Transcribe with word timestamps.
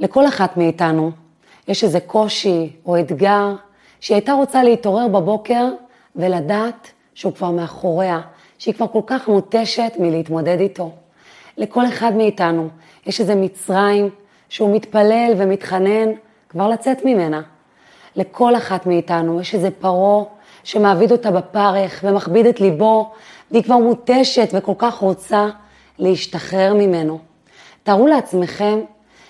לכל 0.00 0.26
אחת 0.26 0.56
מאיתנו 0.56 1.10
יש 1.68 1.84
איזה 1.84 2.00
קושי 2.00 2.72
או 2.86 3.00
אתגר 3.00 3.54
שהיא 4.00 4.14
הייתה 4.14 4.32
רוצה 4.32 4.62
להתעורר 4.62 5.08
בבוקר 5.08 5.68
ולדעת 6.16 6.90
שהוא 7.14 7.32
כבר 7.32 7.50
מאחוריה, 7.50 8.20
שהיא 8.58 8.74
כבר 8.74 8.86
כל 8.86 9.02
כך 9.06 9.28
מותשת 9.28 9.92
מלהתמודד 9.98 10.60
איתו. 10.60 10.92
לכל 11.56 11.86
אחד 11.86 12.12
מאיתנו 12.16 12.68
יש 13.06 13.20
איזה 13.20 13.34
מצרים 13.34 14.10
שהוא 14.48 14.76
מתפלל 14.76 15.32
ומתחנן 15.36 16.08
כבר 16.48 16.68
לצאת 16.68 17.04
ממנה. 17.04 17.42
לכל 18.16 18.56
אחת 18.56 18.86
מאיתנו 18.86 19.40
יש 19.40 19.54
איזה 19.54 19.70
פרעה 19.70 20.24
שמעביד 20.64 21.12
אותה 21.12 21.30
בפרך 21.30 22.00
ומכביד 22.04 22.46
את 22.46 22.60
ליבו, 22.60 23.12
והיא 23.50 23.62
כבר 23.62 23.76
מותשת 23.76 24.48
וכל 24.52 24.72
כך 24.78 24.94
רוצה 24.94 25.46
להשתחרר 25.98 26.74
ממנו. 26.74 27.18
תארו 27.82 28.06
לעצמכם 28.06 28.78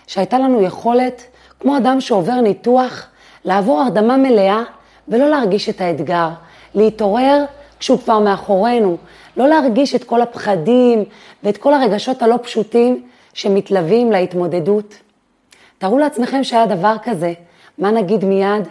שהייתה 0.09 0.38
לנו 0.38 0.62
יכולת, 0.62 1.22
כמו 1.61 1.77
אדם 1.77 2.00
שעובר 2.00 2.41
ניתוח, 2.41 3.06
לעבור 3.45 3.80
הרדמה 3.80 4.16
מלאה 4.16 4.62
ולא 5.09 5.28
להרגיש 5.28 5.69
את 5.69 5.80
האתגר, 5.80 6.28
להתעורר 6.74 7.45
כשהוא 7.78 7.98
כבר 7.98 8.19
מאחורינו, 8.19 8.97
לא 9.36 9.48
להרגיש 9.48 9.95
את 9.95 10.05
כל 10.05 10.23
הפחדים 10.23 11.05
ואת 11.42 11.56
כל 11.56 11.74
הרגשות 11.74 12.23
הלא 12.23 12.38
פשוטים 12.42 13.02
שמתלווים 13.34 14.12
להתמודדות. 14.12 14.95
תארו 15.78 15.98
לעצמכם 15.98 16.45
שהיה 16.45 16.66
דבר 16.66 16.97
כזה, 17.02 17.33
מה 17.78 17.91
נגיד 17.91 18.25
מיד? 18.25 18.69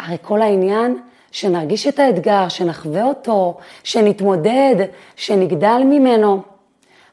הרי 0.00 0.16
כל 0.22 0.42
העניין 0.42 0.98
שנרגיש 1.32 1.86
את 1.86 1.98
האתגר, 1.98 2.48
שנחווה 2.48 3.04
אותו, 3.04 3.56
שנתמודד, 3.84 4.76
שנגדל 5.16 5.82
ממנו. 5.84 6.42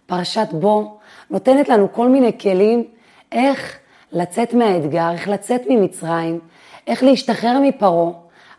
פרשת 0.06 0.48
בו 0.52 0.98
נותנת 1.30 1.70
לנו 1.70 1.88
כל 1.92 2.10
מיני 2.10 2.40
כלים 2.40 2.84
איך 3.36 3.78
לצאת 4.12 4.54
מהאתגר, 4.54 5.12
איך 5.12 5.28
לצאת 5.28 5.62
ממצרים, 5.70 6.40
איך 6.88 7.04
להשתחרר 7.04 7.60
מפרעה, 7.62 8.12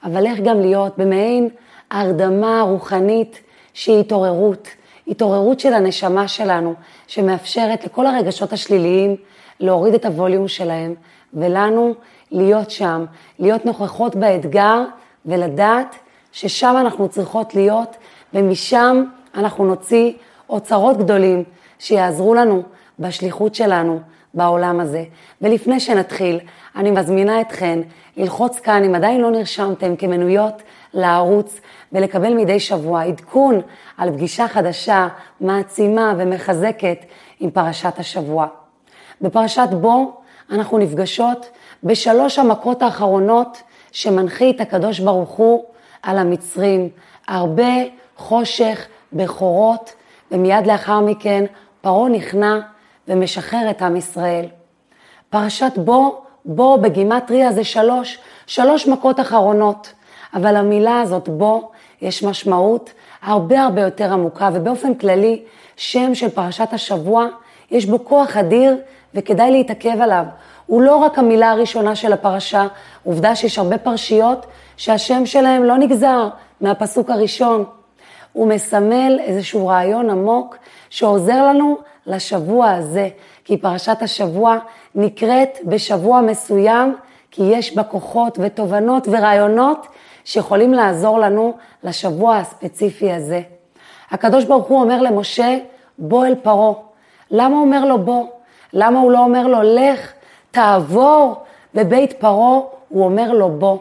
אבל 0.04 0.26
איך 0.26 0.40
גם 0.40 0.60
להיות 0.60 0.98
במעין 0.98 1.48
הרדמה 1.90 2.62
רוחנית 2.62 3.40
שהיא 3.74 4.00
התעוררות, 4.00 4.68
התעוררות 5.08 5.60
של 5.60 5.74
הנשמה 5.74 6.28
שלנו, 6.28 6.74
שמאפשרת 7.06 7.84
לכל 7.84 8.06
הרגשות 8.06 8.52
השליליים 8.52 9.16
להוריד 9.60 9.94
את 9.94 10.04
הווליום 10.04 10.48
שלהם, 10.48 10.94
ולנו 11.34 11.94
להיות 12.30 12.70
שם, 12.70 13.04
להיות 13.38 13.66
נוכחות 13.66 14.16
באתגר 14.16 14.84
ולדעת 15.26 15.96
ששם 16.32 16.74
אנחנו 16.80 17.08
צריכות 17.08 17.54
להיות, 17.54 17.96
ומשם 18.34 19.04
אנחנו 19.34 19.66
נוציא 19.66 20.12
אוצרות 20.50 20.96
גדולים 20.98 21.44
שיעזרו 21.78 22.34
לנו 22.34 22.62
בשליחות 22.98 23.54
שלנו 23.54 24.00
בעולם 24.36 24.80
הזה. 24.80 25.04
ולפני 25.42 25.80
שנתחיל, 25.80 26.40
אני 26.76 26.90
מזמינה 26.90 27.40
אתכן 27.40 27.78
ללחוץ 28.16 28.60
כאן, 28.60 28.84
אם 28.84 28.94
עדיין 28.94 29.20
לא 29.20 29.30
נרשמתם, 29.30 29.96
כמנויות 29.96 30.62
לערוץ 30.94 31.60
ולקבל 31.92 32.34
מדי 32.34 32.60
שבוע 32.60 33.02
עדכון 33.02 33.60
על 33.96 34.12
פגישה 34.12 34.48
חדשה, 34.48 35.08
מעצימה 35.40 36.14
ומחזקת 36.18 36.98
עם 37.40 37.50
פרשת 37.50 37.98
השבוע. 37.98 38.46
בפרשת 39.20 39.68
בו 39.80 40.20
אנחנו 40.50 40.78
נפגשות 40.78 41.50
בשלוש 41.84 42.38
המכות 42.38 42.82
האחרונות 42.82 43.62
שמנחית 43.92 44.60
הקדוש 44.60 45.00
ברוך 45.00 45.30
הוא 45.30 45.64
על 46.02 46.18
המצרים. 46.18 46.88
הרבה 47.28 47.72
חושך, 48.16 48.86
בכורות, 49.12 49.92
ומיד 50.32 50.66
לאחר 50.66 51.00
מכן 51.00 51.44
פרעה 51.80 52.08
נכנע 52.08 52.58
ומשחרר 53.08 53.70
את 53.70 53.82
עם 53.82 53.96
ישראל. 53.96 54.46
פרשת 55.30 55.72
בו, 55.76 56.22
בו 56.44 56.78
בגימטריה 56.78 57.52
זה 57.52 57.64
שלוש, 57.64 58.18
שלוש 58.46 58.88
מכות 58.88 59.20
אחרונות, 59.20 59.92
אבל 60.34 60.56
המילה 60.56 61.00
הזאת 61.00 61.28
בו 61.28 61.70
יש 62.02 62.22
משמעות 62.22 62.90
הרבה 63.22 63.62
הרבה 63.62 63.80
יותר 63.80 64.12
עמוקה, 64.12 64.50
ובאופן 64.52 64.94
כללי 64.94 65.42
שם 65.76 66.14
של 66.14 66.28
פרשת 66.28 66.68
השבוע 66.72 67.26
יש 67.70 67.86
בו 67.86 68.04
כוח 68.04 68.36
אדיר 68.36 68.76
וכדאי 69.14 69.50
להתעכב 69.50 70.00
עליו. 70.00 70.24
הוא 70.66 70.82
לא 70.82 70.96
רק 70.96 71.18
המילה 71.18 71.50
הראשונה 71.50 71.96
של 71.96 72.12
הפרשה, 72.12 72.66
עובדה 73.04 73.36
שיש 73.36 73.58
הרבה 73.58 73.78
פרשיות 73.78 74.46
שהשם 74.76 75.26
שלהם 75.26 75.64
לא 75.64 75.76
נגזר 75.76 76.28
מהפסוק 76.60 77.10
הראשון. 77.10 77.64
הוא 78.32 78.48
מסמל 78.48 79.18
איזשהו 79.20 79.66
רעיון 79.66 80.10
עמוק 80.10 80.56
שעוזר 80.90 81.46
לנו 81.46 81.78
לשבוע 82.06 82.70
הזה, 82.70 83.08
כי 83.44 83.56
פרשת 83.56 84.02
השבוע 84.02 84.58
נקראת 84.94 85.58
בשבוע 85.64 86.20
מסוים, 86.20 86.96
כי 87.30 87.42
יש 87.42 87.76
בה 87.76 87.82
כוחות 87.82 88.38
ותובנות 88.42 89.08
ורעיונות 89.10 89.86
שיכולים 90.24 90.74
לעזור 90.74 91.18
לנו 91.18 91.54
לשבוע 91.84 92.36
הספציפי 92.36 93.12
הזה. 93.12 93.40
הקדוש 94.10 94.44
ברוך 94.44 94.66
הוא 94.66 94.80
אומר 94.80 95.02
למשה, 95.02 95.58
בוא 95.98 96.26
אל 96.26 96.34
פרעה. 96.34 96.72
למה 97.30 97.56
הוא 97.56 97.64
אומר 97.64 97.84
לו 97.84 97.98
בוא? 97.98 98.26
למה 98.72 99.00
הוא 99.00 99.12
לא 99.12 99.18
אומר 99.18 99.46
לו 99.46 99.58
לך, 99.62 100.12
תעבור 100.50 101.34
בבית 101.74 102.12
פרעה? 102.12 102.60
הוא 102.88 103.04
אומר 103.04 103.32
לו 103.32 103.48
בוא. 103.50 103.78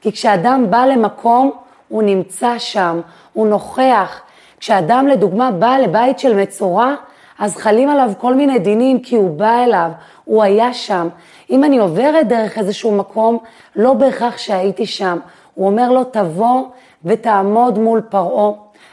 כי 0.00 0.12
כשאדם 0.12 0.66
בא 0.70 0.84
למקום, 0.84 1.50
הוא 1.88 2.02
נמצא 2.02 2.58
שם, 2.58 3.00
הוא 3.32 3.46
נוכח. 3.46 4.20
כשאדם 4.60 5.08
לדוגמה 5.08 5.50
בא 5.50 5.76
לבית 5.76 6.18
של 6.18 6.36
מצורע, 6.36 6.94
אז 7.38 7.56
חלים 7.56 7.88
עליו 7.88 8.10
כל 8.18 8.34
מיני 8.34 8.58
דינים 8.58 9.00
כי 9.00 9.16
הוא 9.16 9.30
בא 9.30 9.64
אליו, 9.64 9.90
הוא 10.24 10.42
היה 10.42 10.72
שם. 10.72 11.08
אם 11.50 11.64
אני 11.64 11.78
עוברת 11.78 12.28
דרך 12.28 12.58
איזשהו 12.58 12.96
מקום, 12.96 13.38
לא 13.76 13.92
בהכרח 13.92 14.38
שהייתי 14.38 14.86
שם. 14.86 15.18
הוא 15.54 15.66
אומר 15.66 15.92
לו, 15.92 16.04
תבוא 16.04 16.62
ותעמוד 17.04 17.78
מול 17.78 18.00
פרעה, 18.00 18.52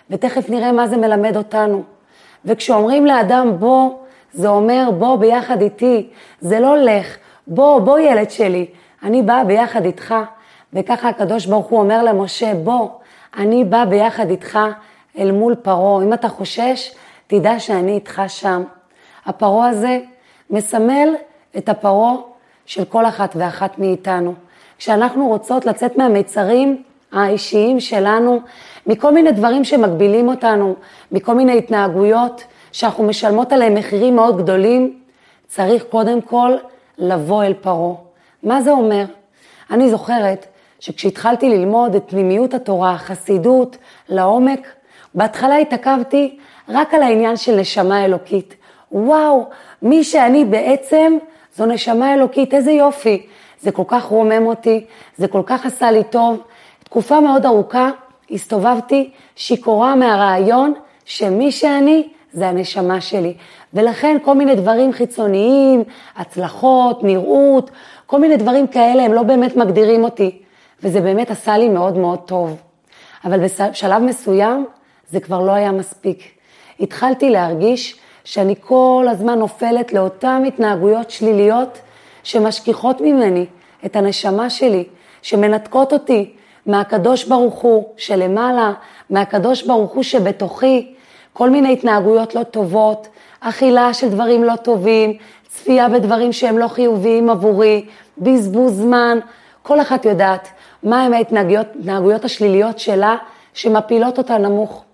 ותכף 0.09 0.49
נראה 0.49 0.71
מה 0.71 0.87
זה 0.87 0.97
מלמד 0.97 1.37
אותנו. 1.37 1.83
וכשאומרים 2.45 3.05
לאדם 3.05 3.51
בוא, 3.59 3.89
זה 4.33 4.47
אומר 4.47 4.89
בוא 4.97 5.15
ביחד 5.15 5.61
איתי, 5.61 6.07
זה 6.41 6.59
לא 6.59 6.77
לך, 6.77 7.17
בוא, 7.47 7.79
בוא 7.79 7.99
ילד 7.99 8.31
שלי, 8.31 8.65
אני 9.03 9.21
באה 9.21 9.43
ביחד 9.43 9.85
איתך. 9.85 10.15
וככה 10.73 11.09
הקדוש 11.09 11.45
ברוך 11.45 11.65
הוא 11.65 11.79
אומר 11.79 12.03
למשה, 12.03 12.53
בוא, 12.63 12.89
אני 13.37 13.63
בא 13.63 13.85
ביחד 13.85 14.29
איתך 14.29 14.59
אל 15.17 15.31
מול 15.31 15.55
פרעה. 15.55 16.03
אם 16.03 16.13
אתה 16.13 16.29
חושש, 16.29 16.91
תדע 17.27 17.59
שאני 17.59 17.91
איתך 17.91 18.21
שם. 18.27 18.63
הפרעה 19.25 19.69
הזה 19.69 19.99
מסמל 20.49 21.09
את 21.57 21.69
הפרעה 21.69 22.15
של 22.65 22.85
כל 22.85 23.05
אחת 23.05 23.35
ואחת 23.39 23.79
מאיתנו. 23.79 24.33
כשאנחנו 24.77 25.27
רוצות 25.27 25.65
לצאת 25.65 25.97
מהמיצרים 25.97 26.83
האישיים 27.11 27.79
שלנו, 27.79 28.39
מכל 28.87 29.13
מיני 29.13 29.31
דברים 29.31 29.63
שמגבילים 29.63 30.27
אותנו, 30.27 30.75
מכל 31.11 31.35
מיני 31.35 31.57
התנהגויות 31.57 32.43
שאנחנו 32.71 33.03
משלמות 33.03 33.53
עליהן 33.53 33.77
מחירים 33.77 34.15
מאוד 34.15 34.37
גדולים, 34.37 34.99
צריך 35.47 35.83
קודם 35.83 36.21
כל 36.21 36.51
לבוא 36.97 37.43
אל 37.43 37.53
פרעה. 37.53 37.95
מה 38.43 38.61
זה 38.61 38.71
אומר? 38.71 39.05
אני 39.71 39.89
זוכרת 39.89 40.45
שכשהתחלתי 40.79 41.49
ללמוד 41.49 41.95
את 41.95 42.03
פנימיות 42.07 42.53
התורה, 42.53 42.91
החסידות, 42.91 43.77
לעומק, 44.09 44.67
בהתחלה 45.15 45.57
התעכבתי 45.57 46.37
רק 46.69 46.93
על 46.93 47.01
העניין 47.01 47.37
של 47.37 47.55
נשמה 47.55 48.05
אלוקית. 48.05 48.55
וואו, 48.91 49.45
מי 49.81 50.03
שאני 50.03 50.45
בעצם 50.45 51.17
זו 51.55 51.65
נשמה 51.65 52.13
אלוקית, 52.13 52.53
איזה 52.53 52.71
יופי. 52.71 53.25
זה 53.61 53.71
כל 53.71 53.83
כך 53.87 54.03
רומם 54.03 54.45
אותי, 54.45 54.85
זה 55.17 55.27
כל 55.27 55.41
כך 55.45 55.65
עשה 55.65 55.91
לי 55.91 56.03
טוב. 56.03 56.41
תקופה 56.83 57.19
מאוד 57.19 57.45
ארוכה 57.45 57.89
הסתובבתי 58.31 59.11
שיכורה 59.35 59.95
מהרעיון 59.95 60.73
שמי 61.05 61.51
שאני 61.51 62.07
זה 62.33 62.47
הנשמה 62.47 63.01
שלי. 63.01 63.33
ולכן 63.73 64.17
כל 64.23 64.35
מיני 64.35 64.55
דברים 64.55 64.93
חיצוניים, 64.93 65.83
הצלחות, 66.15 67.03
נראות, 67.03 67.71
כל 68.05 68.19
מיני 68.19 68.37
דברים 68.37 68.67
כאלה, 68.67 69.03
הם 69.03 69.13
לא 69.13 69.23
באמת 69.23 69.55
מגדירים 69.55 70.03
אותי. 70.03 70.41
וזה 70.83 71.01
באמת 71.01 71.31
עשה 71.31 71.57
לי 71.57 71.69
מאוד 71.69 71.97
מאוד 71.97 72.19
טוב. 72.19 72.57
אבל 73.25 73.39
בשלב 73.45 74.01
מסוים 74.01 74.65
זה 75.09 75.19
כבר 75.19 75.41
לא 75.41 75.51
היה 75.51 75.71
מספיק. 75.71 76.34
התחלתי 76.79 77.29
להרגיש 77.29 77.99
שאני 78.23 78.55
כל 78.61 79.05
הזמן 79.09 79.39
נופלת 79.39 79.93
לאותן 79.93 80.43
התנהגויות 80.47 81.11
שליליות 81.11 81.77
שמשכיחות 82.23 83.01
ממני 83.01 83.45
את 83.85 83.95
הנשמה 83.95 84.49
שלי, 84.49 84.83
שמנתקות 85.21 85.93
אותי 85.93 86.33
מהקדוש 86.65 87.23
ברוך 87.23 87.55
הוא 87.55 87.85
שלמעלה, 87.97 88.73
מהקדוש 89.09 89.63
ברוך 89.63 89.91
הוא 89.91 90.03
שבתוכי, 90.03 90.93
כל 91.33 91.49
מיני 91.49 91.73
התנהגויות 91.73 92.35
לא 92.35 92.43
טובות, 92.43 93.07
אכילה 93.39 93.93
של 93.93 94.09
דברים 94.09 94.43
לא 94.43 94.55
טובים, 94.55 95.17
צפייה 95.47 95.89
בדברים 95.89 96.33
שהם 96.33 96.57
לא 96.57 96.67
חיוביים 96.67 97.29
עבורי, 97.29 97.85
בזבוז 98.17 98.73
זמן, 98.73 99.19
כל 99.63 99.81
אחת 99.81 100.05
יודעת 100.05 100.47
מהם 100.83 101.13
ההתנהגויות 101.13 102.25
השליליות 102.25 102.79
שלה 102.79 103.15
שמפילות 103.53 104.17
אותה 104.17 104.37
נמוך. 104.37 104.84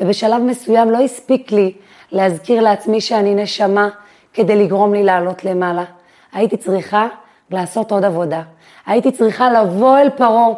ובשלב 0.00 0.42
מסוים 0.42 0.90
לא 0.90 0.98
הספיק 0.98 1.52
לי 1.52 1.72
להזכיר 2.12 2.60
לעצמי 2.60 3.00
שאני 3.00 3.34
נשמה 3.34 3.88
כדי 4.32 4.64
לגרום 4.64 4.94
לי 4.94 5.04
לעלות 5.04 5.44
למעלה. 5.44 5.84
הייתי 6.32 6.56
צריכה 6.56 7.06
לעשות 7.50 7.92
עוד 7.92 8.04
עבודה. 8.04 8.42
הייתי 8.86 9.12
צריכה 9.12 9.50
לבוא 9.50 9.98
אל 9.98 10.10
פרעה. 10.10 10.48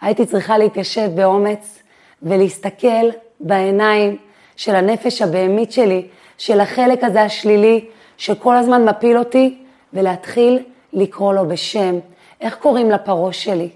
הייתי 0.00 0.26
צריכה 0.26 0.58
להתיישב 0.58 1.10
באומץ 1.14 1.82
ולהסתכל 2.22 3.08
בעיניים 3.40 4.16
של 4.56 4.74
הנפש 4.74 5.22
הבהמית 5.22 5.72
שלי, 5.72 6.06
של 6.38 6.60
החלק 6.60 7.04
הזה 7.04 7.22
השלילי, 7.22 7.84
שכל 8.16 8.56
הזמן 8.56 8.84
מפיל 8.84 9.18
אותי, 9.18 9.58
ולהתחיל 9.92 10.62
לקרוא 10.92 11.34
לו 11.34 11.48
בשם. 11.48 11.98
איך 12.40 12.54
קוראים 12.54 12.90
לפרעה 12.90 13.32
שלי? 13.32 13.68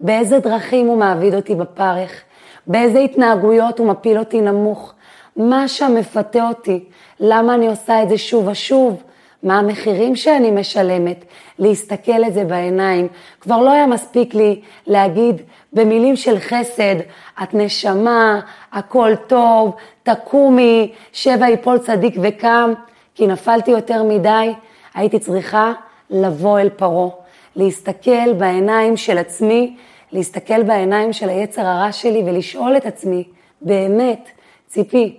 באיזה 0.00 0.38
דרכים 0.38 0.86
הוא 0.86 0.98
מעביד 0.98 1.34
אותי 1.34 1.54
בפרך? 1.54 2.22
באיזה 2.66 2.98
התנהגויות 2.98 3.78
הוא 3.78 3.86
מפיל 3.86 4.18
אותי 4.18 4.40
נמוך? 4.40 4.92
מה 5.36 5.68
שם 5.68 5.94
מפתה 5.94 6.48
אותי? 6.48 6.84
למה 7.20 7.54
אני 7.54 7.66
עושה 7.66 8.02
את 8.02 8.08
זה 8.08 8.18
שוב 8.18 8.48
ושוב? 8.48 9.02
מה 9.42 9.58
המחירים 9.58 10.16
שאני 10.16 10.50
משלמת? 10.50 11.24
להסתכל 11.58 12.24
את 12.26 12.34
זה 12.34 12.44
בעיניים. 12.44 13.08
כבר 13.40 13.58
לא 13.58 13.70
היה 13.70 13.86
מספיק 13.86 14.34
לי 14.34 14.60
להגיד 14.86 15.42
במילים 15.72 16.16
של 16.16 16.38
חסד, 16.38 16.96
את 17.42 17.54
נשמה, 17.54 18.40
הכל 18.72 19.12
טוב, 19.26 19.74
תקומי, 20.02 20.92
שבע 21.12 21.48
יפול 21.48 21.78
צדיק 21.78 22.14
וקם, 22.22 22.72
כי 23.14 23.26
נפלתי 23.26 23.70
יותר 23.70 24.02
מדי, 24.02 24.52
הייתי 24.94 25.18
צריכה 25.18 25.72
לבוא 26.10 26.60
אל 26.60 26.68
פרעה, 26.68 27.08
להסתכל 27.56 28.32
בעיניים 28.32 28.96
של 28.96 29.18
עצמי, 29.18 29.76
להסתכל 30.12 30.62
בעיניים 30.62 31.12
של 31.12 31.28
היצר 31.28 31.66
הרע 31.66 31.92
שלי 31.92 32.22
ולשאול 32.26 32.76
את 32.76 32.86
עצמי, 32.86 33.24
באמת, 33.62 34.28
ציפי, 34.68 35.16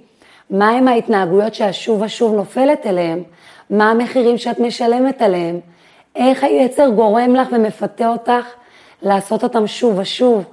מהם 0.49 0.87
ההתנהגויות 0.87 1.55
שהשוב 1.55 2.01
ושוב 2.01 2.35
נופלת 2.35 2.85
אליהם? 2.85 3.23
מה 3.69 3.91
המחירים 3.91 4.37
שאת 4.37 4.59
משלמת 4.59 5.21
עליהם? 5.21 5.59
איך 6.15 6.43
היצר 6.43 6.89
גורם 6.89 7.35
לך 7.35 7.47
ומפתה 7.51 8.07
אותך 8.07 8.45
לעשות 9.01 9.43
אותם 9.43 9.67
שוב 9.67 9.99
ושוב? 9.99 10.43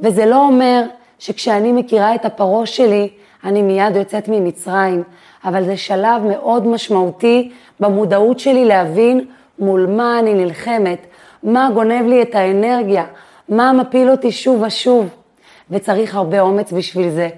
וזה 0.00 0.26
לא 0.26 0.46
אומר 0.46 0.82
שכשאני 1.18 1.72
מכירה 1.72 2.14
את 2.14 2.24
הפרעה 2.24 2.66
שלי, 2.66 3.08
אני 3.44 3.62
מיד 3.62 3.96
יוצאת 3.96 4.28
ממצרים, 4.28 5.02
אבל 5.44 5.64
זה 5.64 5.76
שלב 5.76 6.22
מאוד 6.28 6.66
משמעותי 6.66 7.52
במודעות 7.80 8.38
שלי 8.38 8.64
להבין 8.64 9.24
מול 9.58 9.86
מה 9.86 10.18
אני 10.18 10.34
נלחמת, 10.34 11.06
מה 11.42 11.68
גונב 11.74 12.06
לי 12.06 12.22
את 12.22 12.34
האנרגיה, 12.34 13.04
מה 13.48 13.72
מפיל 13.72 14.10
אותי 14.10 14.32
שוב 14.32 14.62
ושוב, 14.62 15.08
וצריך 15.70 16.14
הרבה 16.14 16.40
אומץ 16.40 16.72
בשביל 16.72 17.10
זה. 17.10 17.28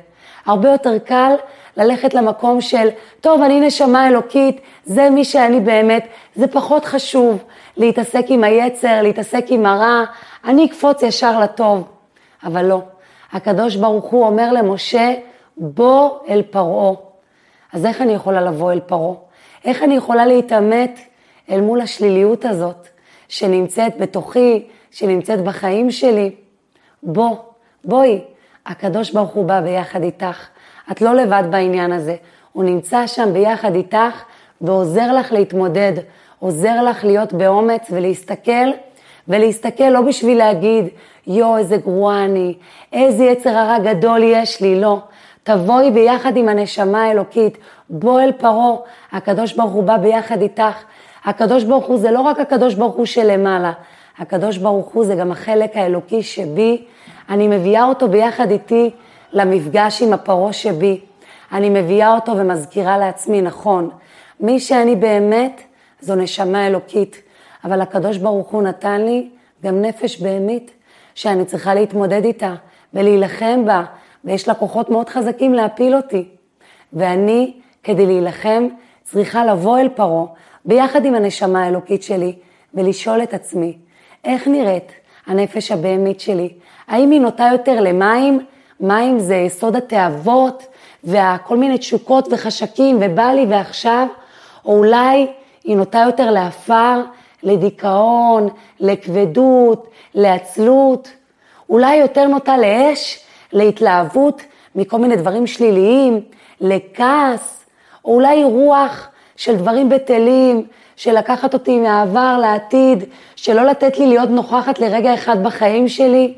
הרבה 0.47 0.69
יותר 0.69 0.99
קל 0.99 1.32
ללכת 1.76 2.14
למקום 2.14 2.61
של, 2.61 2.88
טוב, 3.20 3.43
אני 3.43 3.61
נשמה 3.61 4.08
אלוקית, 4.08 4.61
זה 4.85 5.11
מי 5.11 5.25
שאני 5.25 5.61
באמת, 5.61 6.06
זה 6.35 6.47
פחות 6.47 6.85
חשוב 6.85 7.44
להתעסק 7.76 8.25
עם 8.29 8.44
היצר, 8.44 9.03
להתעסק 9.03 9.44
עם 9.49 9.67
הרע, 9.67 10.05
אני 10.44 10.67
אקפוץ 10.67 11.03
ישר 11.03 11.41
לטוב. 11.41 11.85
אבל 12.44 12.64
לא, 12.64 12.81
הקדוש 13.32 13.76
ברוך 13.76 14.05
הוא 14.05 14.26
אומר 14.26 14.53
למשה, 14.53 15.14
בוא 15.56 16.11
אל 16.29 16.43
פרעה. 16.43 16.94
אז 17.73 17.87
איך 17.87 18.03
אני 18.03 18.12
יכולה 18.12 18.41
לבוא 18.41 18.73
אל 18.73 18.81
פרעה? 18.81 19.14
איך 19.64 19.82
אני 19.82 19.97
יכולה 19.97 20.26
להתעמת 20.26 21.00
אל 21.50 21.61
מול 21.61 21.81
השליליות 21.81 22.44
הזאת 22.44 22.88
שנמצאת 23.29 23.99
בתוכי, 23.99 24.67
שנמצאת 24.96 25.44
בחיים 25.44 25.90
שלי? 25.90 26.31
בוא, 27.02 27.37
בואי, 27.84 28.20
הקדוש 28.66 29.10
ברוך 29.10 29.31
הוא 29.31 29.44
בא 29.44 29.60
ביחד 29.60 30.02
איתך. 30.02 30.46
את 30.90 31.02
לא 31.02 31.14
לבד 31.14 31.43
בעניין 31.50 31.93
הזה. 31.93 32.16
הוא 32.52 32.64
נמצא 32.64 33.06
שם 33.06 33.32
ביחד 33.32 33.75
איתך 33.75 34.25
ועוזר 34.60 35.12
לך 35.12 35.32
להתמודד, 35.32 35.93
עוזר 36.38 36.82
לך 36.82 37.04
להיות 37.04 37.32
באומץ 37.32 37.87
ולהסתכל, 37.90 38.69
ולהסתכל 39.28 39.88
לא 39.88 40.00
בשביל 40.00 40.38
להגיד, 40.38 40.84
יואו, 41.26 41.58
איזה 41.58 41.76
גרועה 41.76 42.25
אני, 42.25 42.54
איזה 42.93 43.25
יצר 43.25 43.50
הרע 43.50 43.78
גדול 43.78 44.22
יש 44.22 44.60
לי, 44.60 44.81
לא. 44.81 44.98
תבואי 45.43 45.90
ביחד 45.90 46.37
עם 46.37 46.48
הנשמה 46.48 47.04
האלוקית, 47.04 47.58
בוא 47.90 48.20
אל 48.20 48.32
פרעה, 48.32 48.76
הקדוש 49.12 49.52
ברוך 49.52 49.72
הוא 49.72 49.84
בא 49.84 49.96
ביחד 49.96 50.43
איתך. 50.43 50.84
הקדוש 51.25 51.64
ברוך 51.64 51.87
הוא 51.87 51.98
זה 51.98 52.10
לא 52.10 52.20
רק 52.20 52.40
הקדוש 52.40 52.75
ברוך 52.75 52.94
הוא 52.94 53.06
שלמעלה, 53.06 53.72
הקדוש 54.19 54.59
ברוך 54.59 54.89
הוא 54.89 55.05
זה 55.05 55.15
גם 55.15 55.33
החלק 55.33 55.77
האלוקי 55.77 56.23
שבי, 56.23 56.85
אני 57.29 57.49
מביאה 57.49 57.85
אותו 57.85 58.09
ביחד 58.09 58.51
איתי 58.51 58.91
למפגש 59.33 60.03
עם 60.03 60.13
הפרעה 60.13 60.53
שבי. 60.53 61.01
אני 61.53 61.71
מביאה 61.71 62.15
אותו 62.15 62.37
ומזכירה 62.37 62.99
לעצמי, 62.99 63.43
נכון, 63.43 63.91
מי 64.41 64.61
שאני 64.61 64.97
באמת 64.97 65.61
זו 66.01 66.15
נשמה 66.15 66.67
אלוקית, 66.67 67.23
אבל 67.65 67.81
הקדוש 67.81 68.17
ברוך 68.17 68.49
הוא 68.49 68.63
נתן 68.63 69.01
לי 69.01 69.29
גם 69.65 69.83
נפש 69.83 70.21
בהמית, 70.21 70.71
שאני 71.15 71.45
צריכה 71.45 71.75
להתמודד 71.75 72.25
איתה 72.25 72.55
ולהילחם 72.95 73.65
בה, 73.65 73.85
ויש 74.25 74.49
לה 74.49 74.55
כוחות 74.55 74.91
מאוד 74.91 75.09
חזקים 75.09 75.55
להפיל 75.55 75.97
אותי. 75.97 76.29
ואני, 76.93 77.53
כדי 77.83 78.07
להילחם, 78.07 78.69
צריכה 79.03 79.45
לבוא 79.45 79.79
אל 79.79 79.89
פרעה, 79.89 80.25
ביחד 80.65 81.05
עם 81.05 81.15
הנשמה 81.15 81.65
האלוקית 81.65 82.03
שלי, 82.03 82.35
ולשאול 82.75 83.23
את 83.23 83.35
עצמי, 83.35 83.79
איך 84.26 84.49
נראית 84.49 84.93
הנפש 85.26 85.73
הבהמית 85.73 86.20
שלי? 86.20 86.52
האם 86.88 87.11
היא 87.11 87.20
נוטה 87.20 87.49
יותר 87.52 87.81
למים? 87.81 88.40
מים 88.81 89.19
זה 89.19 89.37
יסוד 89.37 89.76
התאוות 89.76 90.67
וכל 91.05 91.56
מיני 91.56 91.78
תשוקות 91.78 92.28
וחשקים 92.31 92.99
ובא 93.00 93.32
לי 93.32 93.46
ועכשיו, 93.49 94.06
או 94.64 94.78
אולי 94.78 95.26
היא 95.64 95.76
נוטה 95.76 96.02
יותר 96.06 96.31
לעפר, 96.31 97.00
לדיכאון, 97.43 98.49
לכבדות, 98.81 99.87
לעצלות, 100.14 101.08
אולי 101.70 101.96
יותר 101.96 102.26
נוטה 102.26 102.58
לאש, 102.58 103.19
להתלהבות 103.52 104.43
מכל 104.75 104.99
מיני 104.99 105.17
דברים 105.17 105.46
שליליים, 105.46 106.20
לכעס, 106.61 107.64
או 108.05 108.14
אולי 108.14 108.44
רוח 108.44 109.08
של 109.37 109.56
דברים 109.56 109.88
בטלים, 109.88 110.67
של 110.96 111.19
לקחת 111.19 111.54
אותי 111.54 111.78
מהעבר 111.78 112.38
לעתיד, 112.40 113.04
שלא 113.37 113.62
לתת 113.62 113.98
לי 113.98 114.06
להיות 114.06 114.31
נוכחת 114.31 114.78
לרגע 114.78 115.14
אחד 115.14 115.43
בחיים 115.43 115.88
שלי. 115.88 116.34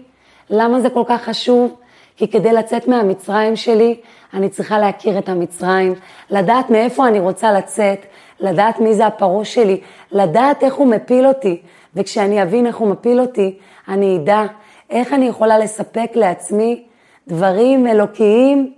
למה 0.51 0.81
זה 0.81 0.91
כל 0.91 1.03
כך 1.07 1.23
חשוב? 1.23 1.77
כי 2.17 2.29
כדי 2.29 2.53
לצאת 2.53 2.89
מהמצרים 2.89 3.57
שלי, 3.57 3.97
אני 4.35 4.49
צריכה 4.49 4.79
להכיר 4.79 5.19
את 5.19 5.29
המצרים, 5.29 5.95
לדעת 6.31 6.71
מאיפה 6.71 7.09
אני 7.09 7.21
רוצה 7.21 7.53
לצאת, 7.53 8.07
לדעת 8.41 8.81
מי 8.81 8.95
זה 8.95 9.07
הפרעה 9.07 9.45
שלי, 9.45 9.81
לדעת 10.13 10.65
איך 10.65 10.75
הוא 10.75 10.87
מפיל 10.87 11.27
אותי, 11.27 11.61
וכשאני 11.95 12.43
אבין 12.43 12.67
איך 12.67 12.77
הוא 12.77 12.89
מפיל 12.89 13.21
אותי, 13.21 13.59
אני 13.89 14.17
אדע 14.17 14.43
איך 14.91 15.13
אני 15.13 15.27
יכולה 15.27 15.59
לספק 15.59 16.11
לעצמי 16.15 16.85
דברים 17.29 17.87
אלוקיים 17.87 18.73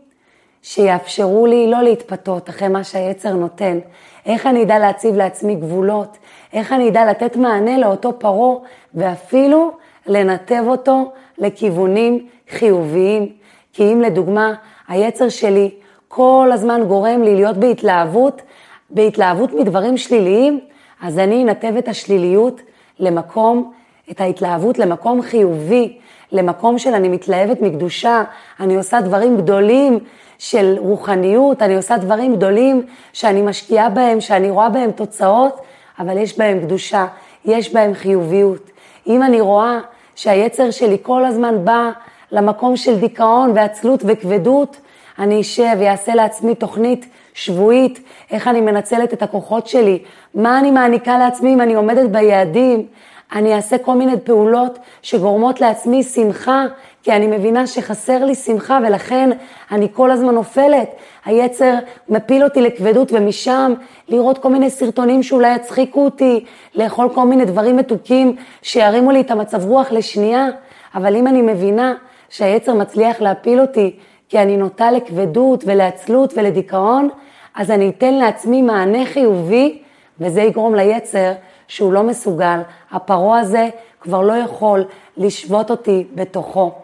שיאפשרו 0.63 1.47
לי 1.47 1.71
לא 1.71 1.83
להתפתות 1.83 2.49
אחרי 2.51 2.69
מה 2.69 2.85
שהיצר 2.85 3.33
נותן. 3.33 3.79
איך 4.27 4.47
אני 4.47 4.63
אדע 4.63 4.79
להציב 4.79 5.17
לעצמי 5.17 5.55
גבולות, 5.55 6.19
איך 6.53 6.73
אני 6.73 6.89
אדע 6.89 7.11
לתת 7.11 7.37
מענה 7.37 7.79
לאותו 7.79 8.19
פרעה, 8.19 8.57
ואפילו 8.95 9.73
לנתב 10.07 10.65
אותו 10.67 11.13
לכיוונים 11.39 12.27
חיוביים. 12.51 13.29
כי 13.73 13.93
אם 13.93 14.01
לדוגמה 14.01 14.55
היצר 14.89 15.29
שלי 15.29 15.71
כל 16.09 16.51
הזמן 16.53 16.81
גורם 16.89 17.23
לי 17.23 17.35
להיות 17.35 17.57
בהתלהבות, 17.57 18.43
בהתלהבות 18.91 19.53
מדברים 19.53 19.97
שליליים, 19.97 20.61
אז 21.03 21.19
אני 21.19 21.43
אנתב 21.43 21.75
את 21.79 21.89
השליליות 21.89 22.61
למקום, 22.99 23.73
את 24.11 24.21
ההתלהבות 24.21 24.79
למקום 24.79 25.23
חיובי, 25.23 25.99
למקום 26.33 26.79
של 26.79 26.95
אני 26.95 27.09
מתלהבת 27.09 27.61
מקדושה, 27.61 28.25
אני 28.61 28.77
עושה 28.77 29.01
דברים 29.01 29.37
גדולים 29.37 29.99
של 30.41 30.77
רוחניות, 30.79 31.63
אני 31.63 31.77
עושה 31.77 31.97
דברים 31.97 32.37
גדולים 32.37 32.83
שאני 33.13 33.43
משקיעה 33.43 33.91
בהם, 33.91 34.21
שאני 34.21 34.51
רואה 34.51 34.69
בהם 34.69 34.91
תוצאות, 34.91 35.61
אבל 35.99 36.19
יש 36.19 36.39
בהם 36.39 36.61
קדושה, 36.61 37.07
יש 37.45 37.73
בהם 37.73 37.95
חיוביות. 37.95 38.71
אם 39.07 39.23
אני 39.23 39.41
רואה 39.41 39.79
שהיצר 40.15 40.71
שלי 40.71 40.97
כל 41.03 41.25
הזמן 41.25 41.65
בא 41.65 41.91
למקום 42.33 42.77
של 42.77 42.99
דיכאון 42.99 43.53
ועצלות 43.55 44.03
וכבדות, 44.07 44.77
אני 45.19 45.41
אשב 45.41 45.77
ואעשה 45.79 46.15
לעצמי 46.15 46.55
תוכנית 46.55 47.07
שבועית, 47.35 48.01
איך 48.31 48.49
אני 48.49 48.61
מנצלת 48.61 49.13
את 49.13 49.23
הכוחות 49.23 49.67
שלי, 49.67 49.99
מה 50.35 50.59
אני 50.59 50.71
מעניקה 50.71 51.19
לעצמי 51.19 51.55
אם 51.55 51.61
אני 51.61 51.75
עומדת 51.75 52.11
ביעדים, 52.11 52.87
אני 53.33 53.55
אעשה 53.55 53.79
כל 53.79 53.95
מיני 53.95 54.21
פעולות 54.25 54.79
שגורמות 55.03 55.61
לעצמי 55.61 56.03
שמחה, 56.03 56.65
כי 57.03 57.13
אני 57.13 57.27
מבינה 57.27 57.67
שחסר 57.67 58.25
לי 58.25 58.35
שמחה 58.35 58.79
ולכן 58.87 59.31
אני 59.71 59.89
כל 59.93 60.11
הזמן 60.11 60.35
נופלת. 60.35 60.91
היצר 61.25 61.75
מפיל 62.09 62.45
אותי 62.45 62.63
לכבדות 62.63 63.13
ומשם 63.13 63.75
לראות 64.09 64.39
כל 64.39 64.49
מיני 64.49 64.71
סרטונים 64.71 65.23
שאולי 65.23 65.55
יצחיקו 65.55 66.05
אותי, 66.05 66.45
לאכול 66.75 67.09
כל 67.15 67.27
מיני 67.27 67.45
דברים 67.45 67.77
מתוקים 67.77 68.37
שירימו 68.63 69.11
לי 69.11 69.21
את 69.21 69.31
המצב 69.31 69.65
רוח 69.65 69.93
לשנייה, 69.93 70.47
אבל 70.95 71.17
אם 71.17 71.27
אני 71.27 71.43
מבינה 71.43 71.95
שהיצר 72.29 72.75
מצליח 72.75 73.21
להפיל 73.21 73.61
אותי 73.61 73.97
כי 74.29 74.39
אני 74.39 74.57
נוטה 74.57 74.91
לכבדות 74.91 75.65
ולעצלות 75.67 76.33
ולדיכאון, 76.37 77.09
אז 77.55 77.71
אני 77.71 77.89
אתן 77.89 78.15
לעצמי 78.15 78.63
מענה 78.63 79.07
חיובי 79.07 79.83
וזה 80.21 80.43
יגרום 80.43 80.75
ליצר 80.75 81.33
שהוא 81.69 81.93
לא 81.93 82.03
מסוגל, 82.03 82.61
הפרעה 82.93 83.41
הזה 83.41 83.69
כבר 84.01 84.21
לא 84.21 84.33
יכול 84.33 84.85
לשבות 85.17 85.71
אותי 85.71 86.07
בתוכו. 86.15 86.80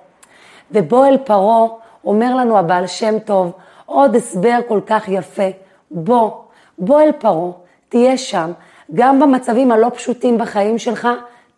ובו 0.70 1.04
אל 1.04 1.16
פרעה 1.16 1.68
אומר 2.04 2.34
לנו 2.36 2.58
הבעל 2.58 2.86
שם 2.86 3.18
טוב 3.18 3.52
עוד 3.86 4.16
הסבר 4.16 4.58
כל 4.68 4.80
כך 4.86 5.08
יפה, 5.08 5.48
בוא, 5.90 6.30
בוא 6.78 7.00
אל 7.00 7.12
פרעה, 7.12 7.50
תהיה 7.88 8.16
שם, 8.16 8.52
גם 8.94 9.20
במצבים 9.20 9.72
הלא 9.72 9.90
פשוטים 9.94 10.38
בחיים 10.38 10.78
שלך, 10.78 11.08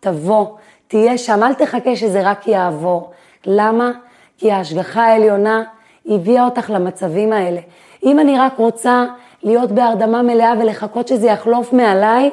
תבוא, 0.00 0.46
תהיה 0.88 1.18
שם, 1.18 1.42
אל 1.42 1.54
תחכה 1.54 1.96
שזה 1.96 2.30
רק 2.30 2.48
יעבור. 2.48 3.10
למה? 3.46 3.90
כי 4.38 4.52
ההשגחה 4.52 5.02
העליונה 5.04 5.62
הביאה 6.06 6.44
אותך 6.44 6.70
למצבים 6.70 7.32
האלה. 7.32 7.60
אם 8.02 8.18
אני 8.18 8.38
רק 8.38 8.58
רוצה 8.58 9.04
להיות 9.42 9.72
בהרדמה 9.72 10.22
מלאה 10.22 10.52
ולחכות 10.60 11.08
שזה 11.08 11.26
יחלוף 11.26 11.72
מעליי, 11.72 12.30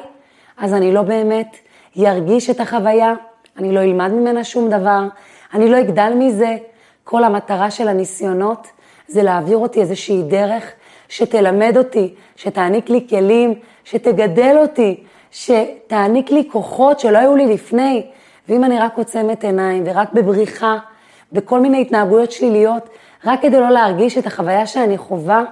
אז 0.58 0.74
אני 0.74 0.92
לא 0.92 1.02
באמת 1.02 1.56
ירגיש 1.96 2.50
את 2.50 2.60
החוויה, 2.60 3.14
אני 3.58 3.72
לא 3.72 3.80
אלמד 3.80 4.08
ממנה 4.08 4.44
שום 4.44 4.70
דבר, 4.70 5.02
אני 5.56 5.70
לא 5.70 5.80
אגדל 5.80 6.12
מזה. 6.16 6.56
כל 7.04 7.24
המטרה 7.24 7.70
של 7.70 7.88
הניסיונות 7.88 8.66
זה 9.08 9.22
להעביר 9.22 9.56
אותי 9.56 9.80
איזושהי 9.80 10.22
דרך 10.22 10.72
שתלמד 11.08 11.76
אותי, 11.76 12.14
שתעניק 12.36 12.90
לי 12.90 13.06
כלים, 13.08 13.54
שתגדל 13.84 14.56
אותי, 14.58 15.04
שתעניק 15.30 16.30
לי 16.30 16.48
כוחות 16.52 17.00
שלא 17.00 17.18
היו 17.18 17.36
לי 17.36 17.46
לפני. 17.46 18.06
ואם 18.48 18.64
אני 18.64 18.78
רק 18.78 18.98
עוצמת 18.98 19.44
עיניים 19.44 19.82
ורק 19.86 20.12
בבריחה, 20.12 20.78
בכל 21.32 21.60
מיני 21.60 21.80
התנהגויות 21.80 22.32
שליליות, 22.32 22.88
רק 23.24 23.42
כדי 23.42 23.60
לא 23.60 23.70
להרגיש 23.70 24.18
את 24.18 24.26
החוויה 24.26 24.66
שאני 24.66 24.98
חווה, 24.98 25.44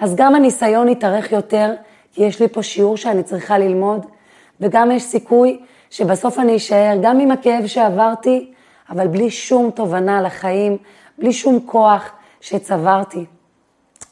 אז 0.00 0.14
גם 0.16 0.34
הניסיון 0.34 0.88
יתארך 0.88 1.32
יותר, 1.32 1.72
כי 2.12 2.24
יש 2.24 2.40
לי 2.40 2.48
פה 2.48 2.62
שיעור 2.62 2.96
שאני 2.96 3.22
צריכה 3.22 3.58
ללמוד, 3.58 4.06
וגם 4.60 4.90
יש 4.90 5.02
סיכוי 5.02 5.60
שבסוף 5.90 6.38
אני 6.38 6.56
אשאר 6.56 6.98
גם 7.02 7.20
עם 7.20 7.30
הכאב 7.30 7.66
שעברתי, 7.66 8.53
אבל 8.90 9.06
בלי 9.06 9.30
שום 9.30 9.70
תובנה 9.70 10.22
לחיים, 10.22 10.76
בלי 11.18 11.32
שום 11.32 11.60
כוח 11.66 12.12
שצברתי. 12.40 13.24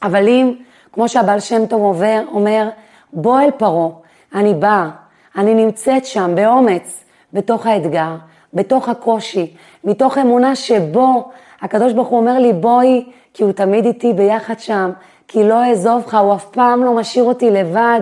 אבל 0.03 0.27
אם, 0.27 0.53
כמו 0.91 1.09
שהבעל 1.09 1.39
שם 1.39 1.65
טוב 1.65 1.81
עובר, 1.81 2.23
אומר, 2.31 2.69
בוא 3.13 3.41
אל 3.41 3.51
פרעה, 3.51 3.89
אני 4.35 4.53
באה, 4.53 4.89
אני 5.35 5.53
נמצאת 5.53 6.05
שם 6.05 6.31
באומץ, 6.35 7.03
בתוך 7.33 7.65
האתגר, 7.65 8.15
בתוך 8.53 8.89
הקושי, 8.89 9.53
מתוך 9.83 10.17
אמונה 10.17 10.55
שבו 10.55 11.31
הקדוש 11.61 11.93
ברוך 11.93 12.07
הוא 12.07 12.19
אומר 12.19 12.39
לי 12.39 12.53
בואי, 12.53 13.05
כי 13.33 13.43
הוא 13.43 13.51
תמיד 13.51 13.85
איתי 13.85 14.13
ביחד 14.13 14.59
שם, 14.59 14.91
כי 15.27 15.43
לא 15.43 15.63
אעזוב 15.63 16.03
לך, 16.07 16.15
הוא 16.15 16.35
אף 16.35 16.45
פעם 16.45 16.83
לא 16.83 16.93
משאיר 16.93 17.23
אותי 17.23 17.51
לבד, 17.51 18.01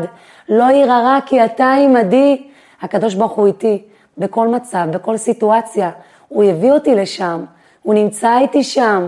לא 0.49 0.63
יירא 0.63 1.19
כי 1.25 1.45
אתה 1.45 1.73
עימדי. 1.73 2.47
הקדוש 2.81 3.15
ברוך 3.15 3.31
הוא 3.31 3.47
איתי, 3.47 3.83
בכל 4.17 4.47
מצב, 4.47 4.87
בכל 4.91 5.17
סיטואציה, 5.17 5.91
הוא 6.31 6.43
הביא 6.43 6.71
אותי 6.71 6.95
לשם, 6.95 7.45
הוא 7.83 7.93
נמצא 7.93 8.37
איתי 8.37 8.63
שם, 8.63 9.07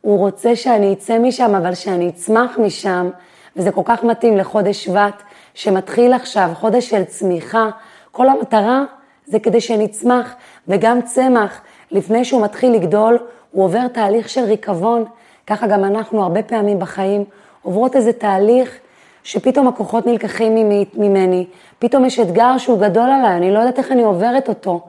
הוא 0.00 0.18
רוצה 0.18 0.56
שאני 0.56 0.92
אצא 0.92 1.18
משם, 1.18 1.54
אבל 1.54 1.74
שאני 1.74 2.08
אצמח 2.08 2.58
משם, 2.58 3.10
וזה 3.56 3.70
כל 3.70 3.80
כך 3.84 4.04
מתאים 4.04 4.36
לחודש 4.36 4.84
שבט, 4.84 5.22
שמתחיל 5.54 6.12
עכשיו, 6.12 6.50
חודש 6.54 6.90
של 6.90 7.04
צמיחה, 7.04 7.68
כל 8.12 8.28
המטרה 8.28 8.84
זה 9.26 9.38
כדי 9.38 9.60
שנצמח, 9.60 10.34
וגם 10.68 11.02
צמח, 11.02 11.60
לפני 11.90 12.24
שהוא 12.24 12.42
מתחיל 12.42 12.72
לגדול, 12.72 13.18
הוא 13.50 13.64
עובר 13.64 13.88
תהליך 13.88 14.28
של 14.28 14.44
ריקבון, 14.44 15.04
ככה 15.46 15.66
גם 15.66 15.84
אנחנו 15.84 16.22
הרבה 16.22 16.42
פעמים 16.42 16.78
בחיים 16.78 17.24
עוברות 17.62 17.96
איזה 17.96 18.12
תהליך 18.12 18.78
שפתאום 19.24 19.68
הכוחות 19.68 20.06
נלקחים 20.06 20.54
ממני, 20.94 21.46
פתאום 21.78 22.04
יש 22.04 22.20
אתגר 22.20 22.58
שהוא 22.58 22.80
גדול 22.80 23.10
עליי, 23.10 23.36
אני 23.36 23.52
לא 23.52 23.58
יודעת 23.58 23.78
איך 23.78 23.92
אני 23.92 24.02
עוברת 24.02 24.48
אותו, 24.48 24.80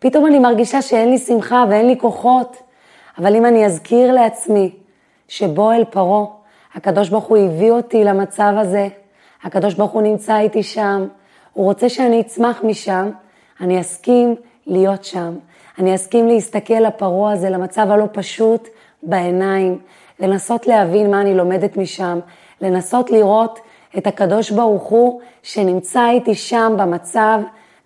פתאום 0.00 0.26
אני 0.26 0.38
מרגישה 0.38 0.82
שאין 0.82 1.10
לי 1.10 1.18
שמחה 1.18 1.64
ואין 1.70 1.86
לי 1.86 1.98
כוחות, 1.98 2.56
אבל 3.18 3.36
אם 3.36 3.46
אני 3.46 3.66
אזכיר 3.66 4.12
לעצמי 4.12 4.70
שבו 5.28 5.72
אל 5.72 5.84
פרעה, 5.84 6.24
הקדוש 6.74 7.08
ברוך 7.08 7.24
הוא 7.24 7.38
הביא 7.38 7.70
אותי 7.70 8.04
למצב 8.04 8.52
הזה, 8.56 8.88
הקדוש 9.42 9.74
ברוך 9.74 9.90
הוא 9.90 10.02
נמצא 10.02 10.38
איתי 10.38 10.62
שם, 10.62 11.06
הוא 11.52 11.64
רוצה 11.64 11.88
שאני 11.88 12.20
אצמח 12.20 12.62
משם, 12.64 13.10
אני 13.60 13.80
אסכים 13.80 14.34
להיות 14.66 15.04
שם. 15.04 15.34
אני 15.78 15.94
אסכים 15.94 16.28
להסתכל 16.28 16.74
לפרעה 16.74 17.32
הזה, 17.32 17.50
למצב 17.50 17.90
הלא 17.90 18.04
פשוט, 18.12 18.68
בעיניים, 19.02 19.78
לנסות 20.20 20.66
להבין 20.66 21.10
מה 21.10 21.20
אני 21.20 21.34
לומדת 21.34 21.76
משם, 21.76 22.18
לנסות 22.60 23.10
לראות 23.10 23.60
את 23.98 24.06
הקדוש 24.06 24.50
ברוך 24.50 24.82
הוא 24.82 25.20
שנמצא 25.42 26.10
איתי 26.10 26.34
שם 26.34 26.74
במצב, 26.78 27.40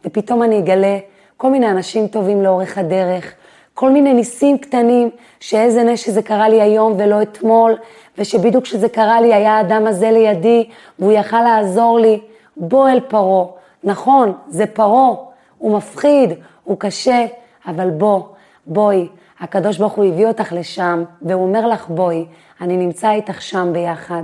ופתאום 0.04 0.42
אני 0.42 0.58
אגלה 0.58 0.98
כל 1.44 1.50
מיני 1.50 1.70
אנשים 1.70 2.08
טובים 2.08 2.42
לאורך 2.42 2.78
הדרך, 2.78 3.32
כל 3.74 3.90
מיני 3.90 4.14
ניסים 4.14 4.58
קטנים, 4.58 5.10
שאיזה 5.40 5.84
נס 5.84 6.00
שזה 6.00 6.22
קרה 6.22 6.48
לי 6.48 6.62
היום 6.62 6.94
ולא 6.98 7.22
אתמול, 7.22 7.76
ושבדיוק 8.18 8.64
כשזה 8.64 8.88
קרה 8.88 9.20
לי 9.20 9.34
היה 9.34 9.52
האדם 9.52 9.86
הזה 9.86 10.10
לידי, 10.10 10.68
והוא 10.98 11.12
יכל 11.12 11.40
לעזור 11.40 11.98
לי. 11.98 12.20
בוא 12.56 12.88
אל 12.88 13.00
פרעה. 13.00 13.46
נכון, 13.84 14.32
זה 14.48 14.66
פרעה, 14.66 15.14
הוא 15.58 15.76
מפחיד, 15.76 16.30
הוא 16.64 16.78
קשה, 16.78 17.26
אבל 17.66 17.90
בוא, 17.90 18.22
בואי, 18.66 19.08
הקדוש 19.40 19.78
ברוך 19.78 19.92
הוא 19.92 20.04
הביא 20.04 20.26
אותך 20.26 20.52
לשם, 20.52 21.04
והוא 21.22 21.42
אומר 21.42 21.66
לך 21.66 21.88
בואי, 21.88 22.26
אני 22.60 22.76
נמצא 22.76 23.10
איתך 23.10 23.42
שם 23.42 23.70
ביחד. 23.72 24.22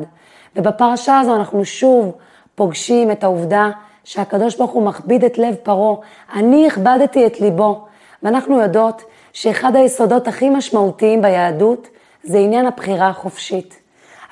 ובפרשה 0.57 1.19
הזו 1.19 1.37
אנחנו 1.37 1.65
שוב 1.65 2.13
פוגשים 2.55 3.11
את 3.11 3.25
העובדה 3.25 3.71
שהקדוש 4.05 4.57
ברוך 4.57 4.71
הוא 4.71 4.83
מכביד 4.83 5.25
את 5.25 5.39
לב 5.39 5.55
פרעה, 5.63 5.97
אני 6.35 6.67
הכבדתי 6.67 7.27
את 7.27 7.41
ליבו. 7.41 7.85
ואנחנו 8.23 8.61
יודעות 8.61 9.03
שאחד 9.33 9.77
היסודות 9.77 10.29
הכי 10.29 10.51
משמעותיים 10.51 11.23
ביהדות 11.23 11.89
זה 12.23 12.39
עניין 12.39 12.67
הבחירה 12.67 13.09
החופשית. 13.09 13.79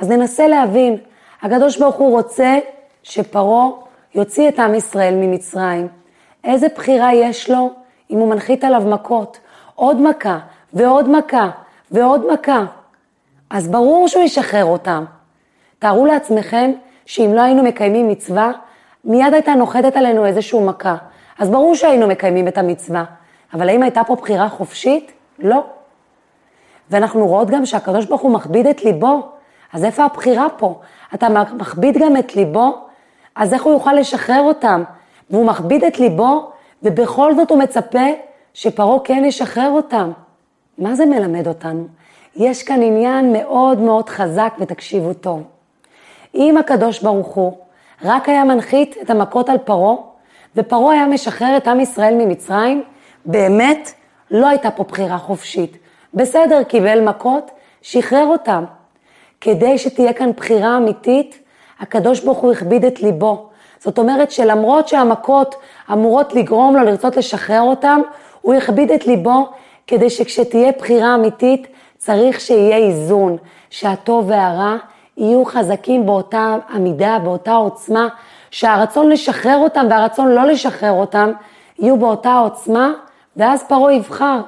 אז 0.00 0.08
ננסה 0.08 0.46
להבין, 0.48 0.96
הקדוש 1.42 1.78
ברוך 1.78 1.96
הוא 1.96 2.10
רוצה 2.10 2.58
שפרעה 3.02 3.68
יוציא 4.14 4.48
את 4.48 4.58
עם 4.58 4.74
ישראל 4.74 5.14
ממצרים. 5.14 5.88
איזה 6.44 6.66
בחירה 6.74 7.14
יש 7.14 7.50
לו 7.50 7.70
אם 8.10 8.18
הוא 8.18 8.28
מנחית 8.30 8.64
עליו 8.64 8.82
מכות? 8.82 9.38
עוד 9.74 10.00
מכה 10.00 10.38
ועוד 10.72 11.08
מכה 11.08 11.50
ועוד 11.90 12.32
מכה. 12.32 12.64
אז 13.50 13.68
ברור 13.68 14.08
שהוא 14.08 14.22
ישחרר 14.22 14.64
אותם. 14.64 15.04
תארו 15.78 16.06
לעצמכם 16.06 16.72
שאם 17.06 17.32
לא 17.34 17.40
היינו 17.40 17.62
מקיימים 17.62 18.08
מצווה, 18.08 18.52
מיד 19.08 19.34
הייתה 19.34 19.54
נוחתת 19.54 19.96
עלינו 19.96 20.26
איזושהי 20.26 20.60
מכה. 20.60 20.96
אז 21.38 21.50
ברור 21.50 21.74
שהיינו 21.74 22.06
מקיימים 22.06 22.48
את 22.48 22.58
המצווה. 22.58 23.04
אבל 23.54 23.68
האם 23.68 23.82
הייתה 23.82 24.04
פה 24.04 24.14
בחירה 24.14 24.48
חופשית? 24.48 25.12
לא. 25.38 25.64
ואנחנו 26.90 27.26
רואות 27.26 27.50
גם 27.50 27.66
שהקדוש 27.66 28.06
ברוך 28.06 28.20
הוא 28.20 28.30
מכביד 28.30 28.66
את 28.66 28.84
ליבו, 28.84 29.28
אז 29.72 29.84
איפה 29.84 30.04
הבחירה 30.04 30.46
פה? 30.56 30.80
אתה 31.14 31.26
מכביד 31.28 31.98
גם 31.98 32.16
את 32.16 32.36
ליבו, 32.36 32.78
אז 33.34 33.54
איך 33.54 33.62
הוא 33.62 33.72
יוכל 33.72 33.92
לשחרר 33.92 34.40
אותם? 34.40 34.82
והוא 35.30 35.46
מכביד 35.46 35.84
את 35.84 35.98
ליבו, 35.98 36.50
ובכל 36.82 37.34
זאת 37.34 37.50
הוא 37.50 37.58
מצפה 37.58 38.06
שפרעה 38.54 38.98
כן 39.04 39.24
ישחרר 39.24 39.70
אותם. 39.70 40.10
מה 40.78 40.94
זה 40.94 41.06
מלמד 41.06 41.48
אותנו? 41.48 41.86
יש 42.36 42.62
כאן 42.62 42.82
עניין 42.82 43.32
מאוד 43.32 43.78
מאוד 43.78 44.08
חזק, 44.08 44.54
ותקשיבו 44.58 45.14
טוב. 45.14 45.42
אם 46.34 46.56
הקדוש 46.56 47.02
ברוך 47.02 47.26
הוא 47.26 47.58
רק 48.02 48.28
היה 48.28 48.44
מנחית 48.44 48.96
את 49.02 49.10
המכות 49.10 49.48
על 49.48 49.58
פרעה, 49.58 49.94
ופרעה 50.56 50.94
היה 50.94 51.06
משחרר 51.06 51.56
את 51.56 51.68
עם 51.68 51.80
ישראל 51.80 52.14
ממצרים, 52.14 52.82
באמת 53.24 53.92
לא 54.30 54.48
הייתה 54.48 54.70
פה 54.70 54.84
בחירה 54.84 55.18
חופשית. 55.18 55.76
בסדר, 56.14 56.62
קיבל 56.62 57.00
מכות, 57.00 57.50
שחרר 57.82 58.26
אותם. 58.26 58.64
כדי 59.40 59.78
שתהיה 59.78 60.12
כאן 60.12 60.30
בחירה 60.36 60.76
אמיתית, 60.76 61.38
הקדוש 61.80 62.20
ברוך 62.20 62.38
הוא 62.38 62.52
הכביד 62.52 62.84
את 62.84 63.00
ליבו. 63.00 63.48
זאת 63.80 63.98
אומרת 63.98 64.30
שלמרות 64.30 64.88
שהמכות 64.88 65.54
אמורות 65.92 66.34
לגרום 66.34 66.76
לו 66.76 66.84
לרצות 66.84 67.16
לשחרר 67.16 67.60
אותם, 67.60 68.00
הוא 68.40 68.54
הכביד 68.54 68.90
את 68.90 69.06
ליבו 69.06 69.48
כדי 69.86 70.10
שכשתהיה 70.10 70.72
בחירה 70.78 71.14
אמיתית, 71.14 71.66
צריך 71.96 72.40
שיהיה 72.40 72.76
איזון, 72.76 73.36
שהטוב 73.70 74.24
והרע 74.28 74.76
יהיו 75.18 75.44
חזקים 75.44 76.06
באותה 76.06 76.56
עמידה, 76.74 77.18
באותה 77.24 77.52
עוצמה, 77.52 78.08
שהרצון 78.50 79.08
לשחרר 79.08 79.56
אותם 79.56 79.86
והרצון 79.90 80.28
לא 80.28 80.46
לשחרר 80.46 80.92
אותם 80.92 81.30
יהיו 81.78 81.96
באותה 81.96 82.34
עוצמה, 82.34 82.92
ואז 83.36 83.64
פרעה 83.68 83.92
יבחר. 83.92 84.40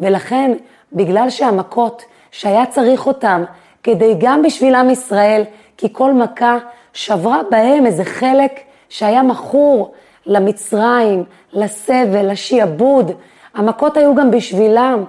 ולכן, 0.00 0.52
בגלל 0.92 1.30
שהמכות 1.30 2.02
שהיה 2.30 2.66
צריך 2.66 3.06
אותם 3.06 3.44
כדי 3.82 4.14
גם 4.18 4.42
בשביל 4.42 4.74
עם 4.74 4.90
ישראל, 4.90 5.42
כי 5.76 5.92
כל 5.92 6.12
מכה 6.12 6.58
שברה 6.92 7.40
בהם 7.50 7.86
איזה 7.86 8.04
חלק 8.04 8.60
שהיה 8.88 9.22
מכור 9.22 9.92
למצרים, 10.26 11.24
לסבל, 11.52 12.30
לשיעבוד. 12.30 13.10
המכות 13.54 13.96
היו 13.96 14.14
גם 14.14 14.30
בשבילם. 14.30 15.04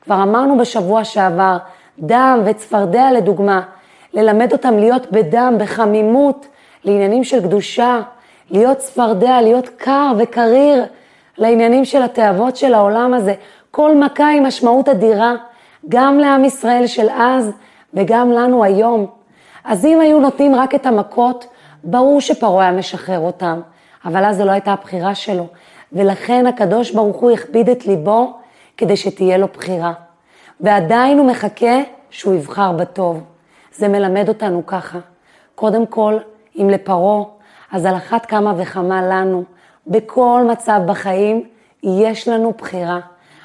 כבר 0.00 0.22
אמרנו 0.22 0.58
בשבוע 0.58 1.04
שעבר, 1.04 1.56
דם 1.98 2.40
וצפרדע 2.44 3.12
לדוגמה, 3.12 3.60
ללמד 4.14 4.52
אותם 4.52 4.78
להיות 4.78 5.12
בדם, 5.12 5.54
בחמימות, 5.58 6.46
לעניינים 6.84 7.24
של 7.24 7.40
קדושה, 7.40 8.00
להיות 8.50 8.78
צפרדע, 8.78 9.40
להיות 9.40 9.68
קר 9.68 10.12
וקריר 10.18 10.84
לעניינים 11.38 11.84
של 11.84 12.02
התאוות 12.02 12.56
של 12.56 12.74
העולם 12.74 13.14
הזה. 13.14 13.34
כל 13.70 13.96
מכה 13.96 14.28
היא 14.28 14.40
משמעות 14.40 14.88
אדירה, 14.88 15.34
גם 15.88 16.18
לעם 16.18 16.44
ישראל 16.44 16.86
של 16.86 17.08
אז 17.10 17.50
וגם 17.94 18.32
לנו 18.32 18.64
היום. 18.64 19.06
אז 19.64 19.84
אם 19.84 20.00
היו 20.00 20.20
נותנים 20.20 20.54
רק 20.54 20.74
את 20.74 20.86
המכות, 20.86 21.46
ברור 21.84 22.20
שפרעה 22.20 22.68
היה 22.68 22.78
משחרר 22.78 23.18
אותם, 23.18 23.60
אבל 24.04 24.24
אז 24.24 24.36
זו 24.36 24.44
לא 24.44 24.50
הייתה 24.50 24.72
הבחירה 24.72 25.14
שלו. 25.14 25.46
ולכן 25.92 26.46
הקדוש 26.46 26.90
ברוך 26.90 27.16
הוא 27.16 27.30
הכביד 27.30 27.68
את 27.68 27.86
ליבו 27.86 28.32
כדי 28.76 28.96
שתהיה 28.96 29.38
לו 29.38 29.46
בחירה. 29.46 29.92
ועדיין 30.60 31.18
הוא 31.18 31.26
מחכה 31.26 31.80
שהוא 32.10 32.34
יבחר 32.34 32.72
בטוב. 32.72 33.20
זה 33.76 33.88
מלמד 33.88 34.28
אותנו 34.28 34.66
ככה. 34.66 34.98
קודם 35.54 35.86
כל, 35.86 36.18
אם 36.56 36.70
לפרעה, 36.70 37.22
אז 37.72 37.86
על 37.86 37.96
אחת 37.96 38.26
כמה 38.26 38.54
וכמה 38.56 39.02
לנו, 39.02 39.44
בכל 39.86 40.44
מצב 40.50 40.80
בחיים, 40.86 41.44
יש 41.82 42.28
לנו 42.28 42.52
בחירה. 42.58 43.00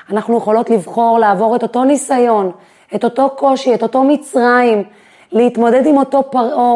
אנחנו 0.10 0.38
יכולות 0.38 0.70
לבחור 0.70 1.20
לעבור 1.20 1.56
את 1.56 1.64
אותו 1.64 1.84
ניסיון, 1.84 2.52
את 2.96 3.04
אותו 3.04 3.30
קושי, 3.30 3.74
את 3.74 3.84
אותו 3.84 4.04
מצרים, 4.04 4.84
להתמודד 5.32 5.86
עם 5.86 5.98
אותו 5.98 6.32
פרעה 6.32 6.74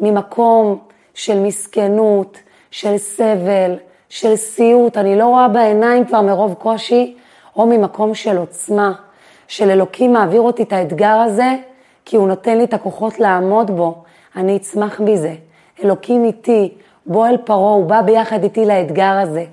ממקום 0.00 0.78
של 1.14 1.38
מסכנות, 1.38 2.38
של 2.70 2.98
סבל, 2.98 3.76
של 4.08 4.36
סיוט, 4.36 4.96
אני 4.96 5.18
לא 5.18 5.26
רואה 5.26 5.48
בעיניים 5.48 6.04
כבר 6.04 6.20
מרוב 6.20 6.54
קושי, 6.54 7.16
או 7.56 7.66
ממקום 7.66 8.14
של 8.14 8.36
עוצמה, 8.36 8.92
של 9.48 9.70
אלוקים 9.70 10.12
מעביר 10.12 10.40
אותי 10.40 10.62
את 10.62 10.72
האתגר 10.72 11.16
הזה, 11.16 11.54
כי 12.04 12.16
הוא 12.16 12.28
נותן 12.28 12.58
לי 12.58 12.64
את 12.64 12.74
הכוחות 12.74 13.20
לעמוד 13.20 13.70
בו, 13.70 14.02
אני 14.36 14.56
אצמח 14.56 15.00
מזה. 15.00 15.34
אלוקים 15.84 16.24
איתי, 16.24 16.74
בוא 17.06 17.28
אל 17.28 17.36
פרעה, 17.36 17.74
הוא 17.74 17.86
בא 17.86 18.02
ביחד 18.02 18.42
איתי 18.42 18.66
לאתגר 18.66 19.18
הזה. 19.22 19.44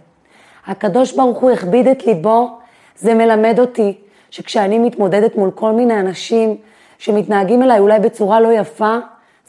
הקדוש 0.67 1.13
ברוך 1.13 1.38
הוא 1.38 1.51
הכביד 1.51 1.88
את 1.88 2.05
ליבו, 2.05 2.50
זה 2.96 3.13
מלמד 3.13 3.60
אותי 3.60 3.98
שכשאני 4.29 4.79
מתמודדת 4.79 5.36
מול 5.36 5.51
כל 5.51 5.72
מיני 5.72 6.00
אנשים 6.00 6.58
שמתנהגים 6.98 7.63
אליי 7.63 7.79
אולי 7.79 8.00
בצורה 8.00 8.39
לא 8.39 8.53
יפה, 8.53 8.98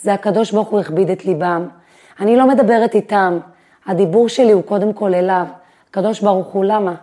זה 0.01 0.13
הקדוש 0.13 0.53
ברוך 0.53 0.69
הוא 0.69 0.81
הכביד 0.81 1.11
את 1.11 1.25
ליבם. 1.25 1.69
אני 2.21 2.37
לא 2.37 2.49
מדברת 2.49 2.95
איתם, 2.95 3.39
הדיבור 3.87 4.29
שלי 4.29 4.53
הוא 4.53 4.63
קודם 4.63 4.93
כל 4.93 5.15
אליו. 5.15 5.47
הקדוש 5.91 6.21
ברוך 6.21 6.47
הוא, 6.47 6.65
למה? 6.65 6.95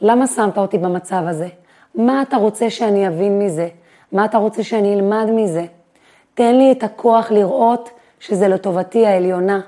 למה 0.00 0.26
שמת 0.26 0.58
אותי 0.58 0.78
במצב 0.78 1.22
הזה? 1.26 1.48
מה 1.94 2.22
אתה 2.22 2.36
רוצה 2.36 2.70
שאני 2.70 3.08
אבין 3.08 3.38
מזה? 3.38 3.68
מה 4.12 4.24
אתה 4.24 4.38
רוצה 4.38 4.62
שאני 4.62 4.94
אלמד 4.94 5.26
מזה? 5.34 5.64
תן 6.34 6.54
לי 6.54 6.72
את 6.72 6.82
הכוח 6.82 7.30
לראות 7.30 7.90
שזה 8.20 8.48
לטובתי 8.48 9.06
העליונה. 9.06 9.60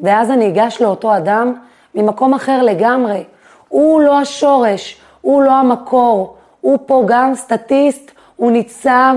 ואז 0.00 0.30
אני 0.30 0.48
אגש 0.48 0.82
לאותו 0.82 1.16
אדם 1.16 1.54
ממקום 1.94 2.34
אחר 2.34 2.62
לגמרי. 2.62 3.24
הוא 3.68 4.00
לא 4.00 4.18
השורש, 4.18 5.00
הוא 5.20 5.42
לא 5.42 5.52
המקור, 5.52 6.36
הוא 6.60 6.78
פה 6.86 7.02
גם 7.06 7.34
סטטיסט, 7.34 8.10
הוא 8.36 8.50
ניצב 8.50 9.14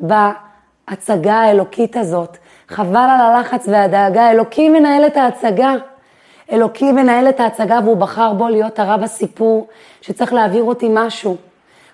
בהצגה 0.00 1.34
האלוקית 1.34 1.96
הזאת. 1.96 2.36
חבל 2.68 2.96
על 3.10 3.20
הלחץ 3.20 3.68
והדאגה, 3.68 4.30
אלוקים 4.30 4.72
מנהל 4.72 5.06
את 5.06 5.16
ההצגה. 5.16 5.74
אלוקים 6.52 6.94
מנהל 6.94 7.28
את 7.28 7.40
ההצגה 7.40 7.80
והוא 7.84 7.96
בחר 7.96 8.32
בו 8.32 8.48
להיות 8.48 8.78
הרב 8.78 9.02
הסיפור, 9.02 9.66
שצריך 10.00 10.32
להעביר 10.32 10.62
אותי 10.62 10.88
משהו. 10.92 11.36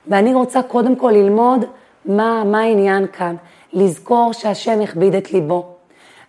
ואני 0.09 0.35
רוצה 0.35 0.63
קודם 0.63 0.97
כל 0.97 1.11
ללמוד 1.11 1.65
מה, 2.05 2.45
מה 2.45 2.61
העניין 2.61 3.07
כאן, 3.13 3.37
לזכור 3.73 4.33
שהשם 4.33 4.81
הכביד 4.81 5.15
את 5.15 5.33
ליבו. 5.33 5.67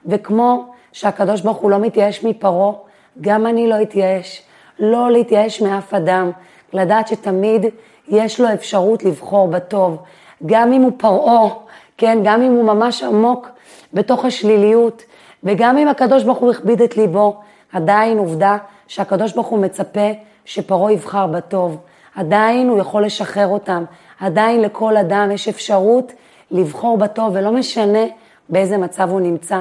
וכמו 0.05 0.65
שהקדוש 0.91 1.41
ברוך 1.41 1.57
הוא 1.57 1.71
לא 1.71 1.79
מתייאש 1.79 2.23
מפרעה, 2.23 2.73
גם 3.21 3.47
אני 3.47 3.67
לא 3.67 3.81
אתייאש. 3.81 4.41
לא 4.79 5.11
להתייאש 5.11 5.61
מאף 5.61 5.93
אדם, 5.93 6.31
לדעת 6.73 7.07
שתמיד 7.07 7.65
יש 8.07 8.39
לו 8.39 8.53
אפשרות 8.53 9.03
לבחור 9.03 9.47
בטוב. 9.47 9.97
גם 10.45 10.73
אם 10.73 10.81
הוא 10.81 10.91
פרעה, 10.97 11.49
כן, 11.97 12.19
גם 12.23 12.41
אם 12.41 12.51
הוא 12.51 12.63
ממש 12.63 13.03
עמוק 13.03 13.49
בתוך 13.93 14.25
השליליות, 14.25 15.03
וגם 15.43 15.77
אם 15.77 15.87
הקדוש 15.87 16.23
ברוך 16.23 16.37
הוא 16.37 16.51
הכביד 16.51 16.81
את 16.81 16.97
ליבו, 16.97 17.39
עדיין 17.73 18.17
עובדה 18.17 18.57
שהקדוש 18.87 19.33
ברוך 19.33 19.47
הוא 19.47 19.59
מצפה 19.59 20.09
שפרעה 20.45 20.93
יבחר 20.93 21.27
בטוב. 21.27 21.77
עדיין 22.15 22.69
הוא 22.69 22.79
יכול 22.79 23.05
לשחרר 23.05 23.47
אותם. 23.47 23.83
עדיין 24.21 24.61
לכל 24.61 24.97
אדם 24.97 25.31
יש 25.31 25.47
אפשרות 25.47 26.13
לבחור 26.51 26.97
בטוב, 26.97 27.31
ולא 27.35 27.51
משנה 27.51 28.05
באיזה 28.49 28.77
מצב 28.77 29.09
הוא 29.09 29.21
נמצא. 29.21 29.59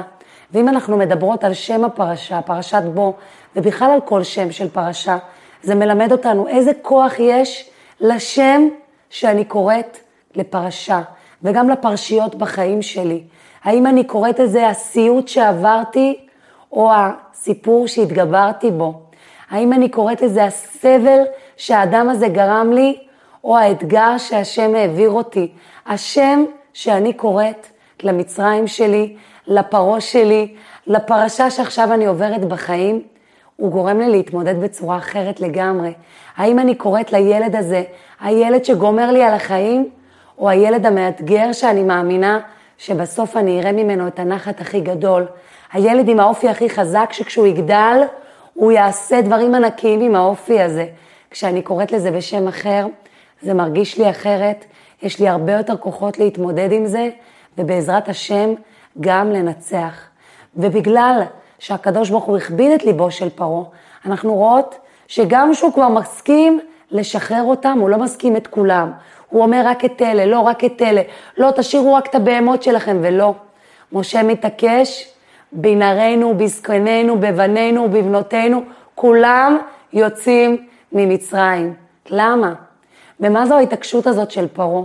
ואם 0.51 0.69
אנחנו 0.69 0.97
מדברות 0.97 1.43
על 1.43 1.53
שם 1.53 1.85
הפרשה, 1.85 2.41
פרשת 2.41 2.83
בו, 2.93 3.13
ובכלל 3.55 3.91
על 3.91 4.01
כל 4.01 4.23
שם 4.23 4.51
של 4.51 4.69
פרשה, 4.69 5.17
זה 5.63 5.75
מלמד 5.75 6.11
אותנו 6.11 6.47
איזה 6.47 6.71
כוח 6.81 7.19
יש 7.19 7.69
לשם 8.01 8.67
שאני 9.09 9.45
קוראת 9.45 9.97
לפרשה, 10.35 11.01
וגם 11.43 11.69
לפרשיות 11.69 12.35
בחיים 12.35 12.81
שלי. 12.81 13.23
האם 13.63 13.87
אני 13.87 14.03
קוראת 14.03 14.39
לזה 14.39 14.67
הסיוט 14.67 15.27
שעברתי, 15.27 16.19
או 16.71 16.91
הסיפור 16.93 17.87
שהתגברתי 17.87 18.71
בו? 18.71 18.93
האם 19.49 19.73
אני 19.73 19.89
קוראת 19.89 20.21
לזה 20.21 20.43
הסבל 20.43 21.19
שהאדם 21.57 22.09
הזה 22.09 22.27
גרם 22.27 22.71
לי, 22.73 22.97
או 23.43 23.57
האתגר 23.57 24.17
שהשם 24.17 24.75
העביר 24.75 25.09
אותי? 25.09 25.51
השם 25.85 26.43
שאני 26.73 27.13
קוראת 27.13 27.67
למצרים 28.03 28.67
שלי, 28.67 29.15
לפרעה 29.47 30.01
שלי, 30.01 30.55
לפרשה 30.87 31.49
שעכשיו 31.49 31.93
אני 31.93 32.05
עוברת 32.05 32.45
בחיים, 32.45 33.01
הוא 33.55 33.71
גורם 33.71 33.99
לי 33.99 34.09
להתמודד 34.09 34.61
בצורה 34.61 34.97
אחרת 34.97 35.39
לגמרי. 35.39 35.93
האם 36.37 36.59
אני 36.59 36.75
קוראת 36.75 37.11
לילד 37.11 37.55
הזה, 37.55 37.83
הילד 38.21 38.65
שגומר 38.65 39.11
לי 39.11 39.23
על 39.23 39.33
החיים, 39.33 39.89
או 40.37 40.49
הילד 40.49 40.85
המאתגר 40.85 41.51
שאני 41.53 41.83
מאמינה 41.83 42.39
שבסוף 42.77 43.37
אני 43.37 43.59
אראה 43.59 43.71
ממנו 43.71 44.07
את 44.07 44.19
הנחת 44.19 44.61
הכי 44.61 44.81
גדול. 44.81 45.25
הילד 45.73 46.09
עם 46.09 46.19
האופי 46.19 46.49
הכי 46.49 46.69
חזק, 46.69 47.09
שכשהוא 47.11 47.47
יגדל, 47.47 48.01
הוא 48.53 48.71
יעשה 48.71 49.21
דברים 49.21 49.55
ענקיים 49.55 50.01
עם 50.01 50.15
האופי 50.15 50.61
הזה. 50.61 50.85
כשאני 51.31 51.61
קוראת 51.61 51.91
לזה 51.91 52.11
בשם 52.11 52.47
אחר, 52.47 52.87
זה 53.41 53.53
מרגיש 53.53 53.97
לי 53.97 54.09
אחרת, 54.09 54.65
יש 55.01 55.19
לי 55.19 55.27
הרבה 55.27 55.53
יותר 55.53 55.77
כוחות 55.77 56.19
להתמודד 56.19 56.71
עם 56.71 56.85
זה, 56.85 57.09
ובעזרת 57.57 58.09
השם 58.09 58.53
גם 58.99 59.31
לנצח. 59.31 60.01
ובגלל 60.55 61.21
שהקדוש 61.59 62.09
ברוך 62.09 62.23
הוא 62.23 62.37
הכביד 62.37 62.71
את 62.71 62.83
ליבו 62.83 63.11
של 63.11 63.29
פרעה, 63.29 63.63
אנחנו 64.05 64.33
רואות 64.33 64.75
שגם 65.07 65.53
שהוא 65.53 65.73
כבר 65.73 65.89
מסכים 65.89 66.59
לשחרר 66.91 67.43
אותם, 67.43 67.77
הוא 67.81 67.89
לא 67.89 67.97
מסכים 67.97 68.35
את 68.35 68.47
כולם. 68.47 68.91
הוא 69.29 69.41
אומר 69.41 69.61
רק 69.65 69.85
את 69.85 70.01
אלה, 70.01 70.25
לא 70.25 70.39
רק 70.39 70.63
את 70.63 70.81
אלה, 70.81 71.01
לא 71.37 71.51
תשאירו 71.55 71.93
רק 71.93 72.07
את 72.07 72.15
הבהמות 72.15 72.63
שלכם, 72.63 72.97
ולא. 73.01 73.33
משה 73.91 74.23
מתעקש, 74.23 75.13
בנערינו, 75.51 76.37
בזקנינו, 76.37 77.19
בבנינו 77.19 77.83
ובבנותינו, 77.83 78.61
כולם 78.95 79.57
יוצאים 79.93 80.67
ממצרים. 80.91 81.73
למה? 82.09 82.53
ומה 83.21 83.45
זו 83.45 83.55
ההתעקשות 83.55 84.07
הזאת 84.07 84.31
של 84.31 84.47
פרעה? 84.47 84.83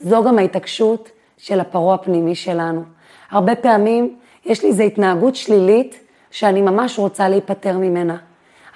זו 0.00 0.24
גם 0.24 0.38
ההתעקשות 0.38 1.10
של 1.38 1.60
הפרעה 1.60 1.94
הפנימי 1.94 2.34
שלנו. 2.34 2.82
הרבה 3.30 3.54
פעמים 3.54 4.16
יש 4.46 4.62
לי 4.62 4.68
איזו 4.68 4.82
התנהגות 4.82 5.36
שלילית 5.36 6.00
שאני 6.30 6.62
ממש 6.62 6.98
רוצה 6.98 7.28
להיפטר 7.28 7.78
ממנה. 7.78 8.16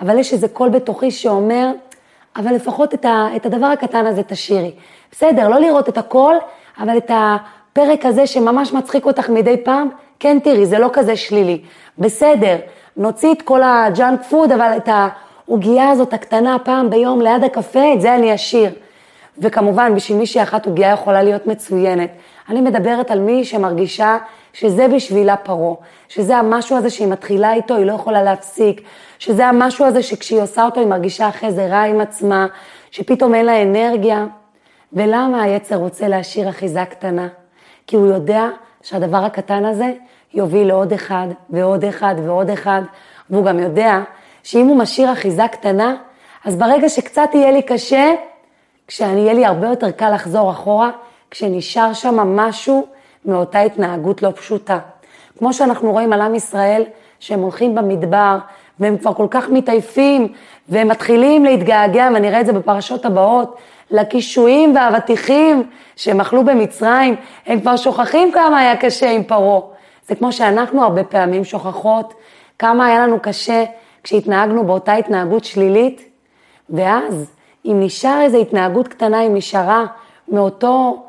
אבל 0.01 0.19
יש 0.19 0.33
איזה 0.33 0.49
קול 0.49 0.69
בתוכי 0.69 1.11
שאומר, 1.11 1.71
אבל 2.37 2.55
לפחות 2.55 2.95
את, 2.95 3.05
ה, 3.05 3.29
את 3.37 3.47
הדבר 3.47 3.67
הקטן 3.67 4.07
הזה 4.07 4.23
תשאירי. 4.23 4.73
בסדר, 5.13 5.49
לא 5.49 5.59
לראות 5.59 5.89
את 5.89 5.99
הכל, 5.99 6.35
אבל 6.81 6.97
את 6.97 7.11
הפרק 7.15 8.07
הזה 8.07 8.27
שממש 8.27 8.73
מצחיק 8.73 9.07
אותך 9.07 9.29
מדי 9.29 9.57
פעם, 9.65 9.89
כן 10.21 10.39
תראי, 10.45 10.67
זה 10.67 10.79
לא 10.79 10.91
כזה 10.93 11.17
שלילי. 11.17 11.63
בסדר, 11.99 12.57
נוציא 12.97 13.33
את 13.33 13.43
כל 13.43 13.63
הג'אנק 13.63 14.23
פוד, 14.23 14.53
אבל 14.53 14.77
את 14.77 14.89
העוגייה 15.49 15.91
הזאת 15.91 16.13
הקטנה 16.13 16.57
פעם 16.65 16.91
ביום 16.91 17.21
ליד 17.21 17.45
הקפה, 17.45 17.93
את 17.95 18.01
זה 18.01 18.15
אני 18.15 18.35
אשאיר. 18.35 18.71
וכמובן, 19.39 19.95
בשביל 19.95 20.19
מישהי 20.19 20.43
אחת 20.43 20.67
עוגייה 20.67 20.93
יכולה 20.93 21.23
להיות 21.23 21.47
מצוינת. 21.47 22.11
אני 22.49 22.61
מדברת 22.61 23.11
על 23.11 23.21
מי 23.21 23.45
שמרגישה 23.45 24.17
שזה 24.53 24.89
בשבילה 24.89 25.37
פרעה, 25.37 25.75
שזה 26.09 26.37
המשהו 26.37 26.77
הזה 26.77 26.91
שהיא 26.91 27.09
מתחילה 27.09 27.53
איתו, 27.53 27.77
היא 27.77 27.87
לא 27.87 27.93
יכולה 27.93 28.23
להפסיק, 28.23 28.81
שזה 29.19 29.47
המשהו 29.47 29.85
הזה 29.85 30.03
שכשהיא 30.03 30.43
עושה 30.43 30.65
אותו 30.65 30.81
היא 30.81 30.89
מרגישה 30.89 31.29
אחרי 31.29 31.53
זה 31.53 31.67
רע 31.67 31.83
עם 31.83 32.01
עצמה, 32.01 32.47
שפתאום 32.91 33.35
אין 33.35 33.47
לה 33.47 33.63
אנרגיה. 33.63 34.27
ולמה 34.93 35.43
היצר 35.43 35.77
רוצה 35.77 36.09
להשאיר 36.09 36.49
אחיזה 36.49 36.85
קטנה? 36.85 37.29
כי 37.87 37.97
הוא 37.97 38.07
יודע 38.07 38.49
שהדבר 38.83 39.25
הקטן 39.25 39.65
הזה 39.65 39.93
יוביל 40.35 40.69
לעוד 40.69 40.93
אחד 40.93 41.27
ועוד 41.51 41.85
אחד 41.85 42.15
ועוד 42.25 42.51
אחד, 42.51 42.83
והוא 43.31 43.45
גם 43.45 43.59
יודע 43.59 44.01
שאם 44.47 44.67
הוא 44.67 44.77
משאיר 44.77 45.13
אחיזה 45.13 45.49
קטנה, 45.53 45.97
אז 46.45 46.57
ברגע 46.57 46.89
שקצת 46.89 47.29
יהיה 47.35 47.51
לי 47.51 47.63
קשה, 47.63 48.13
כשאני 48.87 49.21
יהיה 49.21 49.33
לי 49.33 49.47
הרבה 49.47 49.67
יותר 49.67 49.91
קל 49.91 50.15
לחזור 50.15 50.51
אחורה, 50.51 50.91
כשנשאר 51.31 51.93
שם 51.93 52.17
משהו 52.17 52.87
מאותה 53.25 53.61
התנהגות 53.61 54.23
לא 54.23 54.31
פשוטה. 54.37 54.79
כמו 55.39 55.53
שאנחנו 55.53 55.93
רואים 55.93 56.13
על 56.13 56.21
עם 56.21 56.35
ישראל, 56.35 56.85
שהם 57.21 57.41
הולכים 57.41 57.75
במדבר 57.75 58.39
והם 58.81 58.99
כבר 58.99 59.15
כל 59.15 59.27
כך 59.31 59.49
מתעייפים, 59.49 60.33
והם 60.69 60.89
מתחילים 60.89 61.45
להתגעגע, 61.45 62.09
ואני 62.15 62.29
אראה 62.29 62.41
את 62.41 62.47
זה 62.47 62.53
בפרשות 62.53 63.05
הבאות, 63.05 63.57
לקישואים 63.91 64.77
והאבטיחים 64.77 65.63
שהם 65.97 66.21
אכלו 66.21 66.45
במצרים, 66.45 67.17
הם 67.47 67.61
כבר 67.61 67.77
שוכחים 67.77 68.33
כמה 68.33 68.59
היה 68.59 68.77
קשה 68.77 69.11
עם 69.11 69.25
פרעה. 69.25 69.61
זה 70.09 70.15
כמו 70.15 70.33
שאנחנו 70.33 70.83
הרבה 70.83 71.05
פעמים 71.05 71.45
שוכחות 71.45 72.15
כמה 72.59 72.87
היה 72.87 73.07
לנו 73.07 73.21
קשה 73.21 73.65
כשהתנהגנו 74.07 74.67
באותה 74.67 74.95
התנהגות 74.95 75.45
שלילית, 75.45 76.09
ואז 76.71 77.31
אם 77.65 77.77
נשאר 77.81 78.21
איזו 78.23 78.41
התנהגות 78.41 78.89
קטנה, 78.89 79.23
אם 79.27 79.35
נשארה 79.35 79.87
מאותו 80.29 81.05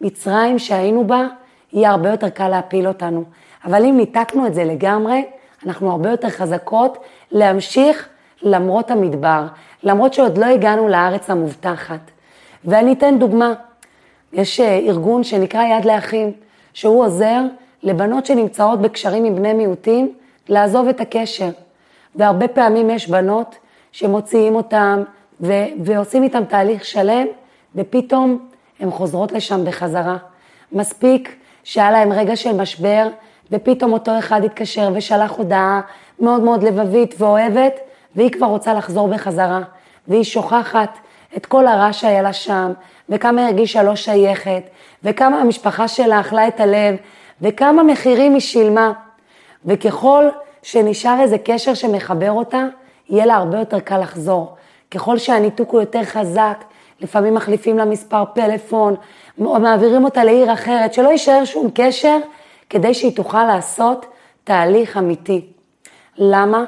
מצרים 0.00 0.58
שהיינו 0.58 1.06
בה, 1.06 1.26
יהיה 1.72 1.90
הרבה 1.90 2.10
יותר 2.10 2.28
קל 2.28 2.48
להפיל 2.48 2.88
אותנו. 2.88 3.24
אבל 3.64 3.84
אם 3.84 3.96
ניתקנו 3.96 4.46
את 4.46 4.54
זה 4.54 4.64
לגמרי, 4.64 5.24
אנחנו 5.66 5.90
הרבה 5.90 6.10
יותר 6.10 6.28
חזקות 6.28 6.98
להמשיך 7.32 8.08
למרות 8.42 8.90
המדבר, 8.90 9.46
למרות 9.82 10.14
שעוד 10.14 10.38
לא 10.38 10.46
הגענו 10.46 10.88
לארץ 10.88 11.30
המובטחת. 11.30 12.10
ואני 12.64 12.92
אתן 12.92 13.18
דוגמה, 13.18 13.52
יש 14.32 14.60
אה, 14.60 14.78
ארגון 14.78 15.24
שנקרא 15.24 15.62
יד 15.62 15.84
לאחים, 15.84 16.32
שהוא 16.72 17.04
עוזר 17.04 17.42
לבנות 17.82 18.26
שנמצאות 18.26 18.80
בקשרים 18.80 19.24
עם 19.24 19.36
בני 19.36 19.52
מיעוטים 19.52 20.12
לעזוב 20.48 20.88
את 20.88 21.00
הקשר. 21.00 21.50
והרבה 22.16 22.48
פעמים 22.48 22.90
יש 22.90 23.08
בנות 23.08 23.56
שמוציאים 23.92 24.54
אותם 24.54 25.02
ו- 25.40 25.66
ועושים 25.84 26.22
איתם 26.22 26.44
תהליך 26.44 26.84
שלם, 26.84 27.26
ופתאום 27.74 28.48
הן 28.80 28.90
חוזרות 28.90 29.32
לשם 29.32 29.64
בחזרה. 29.64 30.16
מספיק 30.72 31.36
שהיה 31.64 31.90
להם 31.90 32.12
רגע 32.12 32.36
של 32.36 32.52
משבר, 32.52 33.08
ופתאום 33.52 33.92
אותו 33.92 34.18
אחד 34.18 34.44
התקשר 34.44 34.90
ושלח 34.94 35.30
הודעה 35.30 35.80
מאוד 36.20 36.42
מאוד 36.42 36.62
לבבית 36.62 37.14
ואוהבת, 37.18 37.72
והיא 38.16 38.30
כבר 38.30 38.46
רוצה 38.46 38.74
לחזור 38.74 39.08
בחזרה, 39.08 39.60
והיא 40.08 40.24
שוכחת 40.24 40.98
את 41.36 41.46
כל 41.46 41.66
הרע 41.66 41.92
שהיה 41.92 42.22
לה 42.22 42.32
שם, 42.32 42.72
וכמה 43.08 43.46
הרגישה 43.46 43.82
לא 43.82 43.96
שייכת, 43.96 44.62
וכמה 45.04 45.40
המשפחה 45.40 45.88
שלה 45.88 46.20
אכלה 46.20 46.48
את 46.48 46.60
הלב, 46.60 46.96
וכמה 47.42 47.82
מחירים 47.82 48.32
היא 48.32 48.40
שילמה. 48.40 48.92
וככל 49.64 50.28
שנשאר 50.70 51.20
איזה 51.20 51.36
קשר 51.38 51.74
שמחבר 51.74 52.30
אותה, 52.30 52.66
יהיה 53.08 53.26
לה 53.26 53.34
הרבה 53.34 53.58
יותר 53.58 53.80
קל 53.80 53.98
לחזור. 53.98 54.56
ככל 54.90 55.18
שהניתוק 55.18 55.70
הוא 55.70 55.80
יותר 55.80 56.04
חזק, 56.04 56.64
לפעמים 57.00 57.34
מחליפים 57.34 57.78
לה 57.78 57.84
מספר 57.84 58.24
פלאפון, 58.34 58.94
או 59.40 59.60
מעבירים 59.60 60.04
אותה 60.04 60.24
לעיר 60.24 60.52
אחרת, 60.52 60.94
שלא 60.94 61.08
יישאר 61.08 61.44
שום 61.44 61.70
קשר, 61.74 62.18
כדי 62.70 62.94
שהיא 62.94 63.16
תוכל 63.16 63.44
לעשות 63.44 64.06
תהליך 64.44 64.96
אמיתי. 64.96 65.46
למה? 66.18 66.64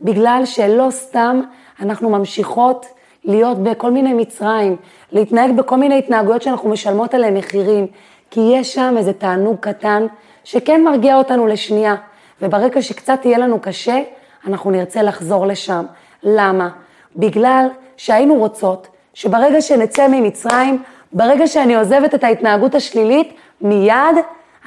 בגלל 0.00 0.42
שלא 0.44 0.86
סתם 0.90 1.40
אנחנו 1.80 2.10
ממשיכות 2.10 2.86
להיות 3.24 3.58
בכל 3.58 3.90
מיני 3.90 4.14
מצרים, 4.14 4.76
להתנהג 5.12 5.56
בכל 5.56 5.76
מיני 5.76 5.98
התנהגויות 5.98 6.42
שאנחנו 6.42 6.70
משלמות 6.70 7.14
עליהן 7.14 7.36
מחירים, 7.36 7.86
כי 8.30 8.40
יש 8.40 8.74
שם 8.74 8.94
איזה 8.98 9.12
תענוג 9.12 9.56
קטן 9.60 10.06
שכן 10.44 10.84
מרגיע 10.84 11.16
אותנו 11.16 11.46
לשנייה, 11.46 11.94
וברגע 12.42 12.82
שקצת 12.82 13.20
יהיה 13.24 13.38
לנו 13.38 13.60
קשה, 13.60 14.02
אנחנו 14.46 14.70
נרצה 14.70 15.02
לחזור 15.02 15.46
לשם. 15.46 15.84
למה? 16.22 16.68
בגלל 17.16 17.66
שהיינו 17.96 18.34
רוצות 18.34 18.88
שברגע 19.14 19.60
שנצא 19.60 20.08
ממצרים, 20.08 20.82
ברגע 21.12 21.46
שאני 21.46 21.76
עוזבת 21.76 22.14
את 22.14 22.24
ההתנהגות 22.24 22.74
השלילית, 22.74 23.34
מיד 23.60 24.16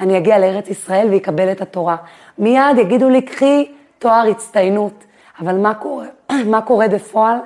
אני 0.00 0.18
אגיע 0.18 0.38
לארץ 0.38 0.68
ישראל 0.68 1.08
ואקבל 1.10 1.52
את 1.52 1.60
התורה. 1.60 1.96
מיד 2.38 2.78
יגידו 2.78 3.08
לי, 3.08 3.22
קחי 3.22 3.72
תואר 3.98 4.26
הצטיינות. 4.30 5.04
אבל 5.40 5.54
מה 5.54 5.74
קורה, 5.74 6.06
מה 6.52 6.60
קורה 6.60 6.88
בפועל? 6.88 7.38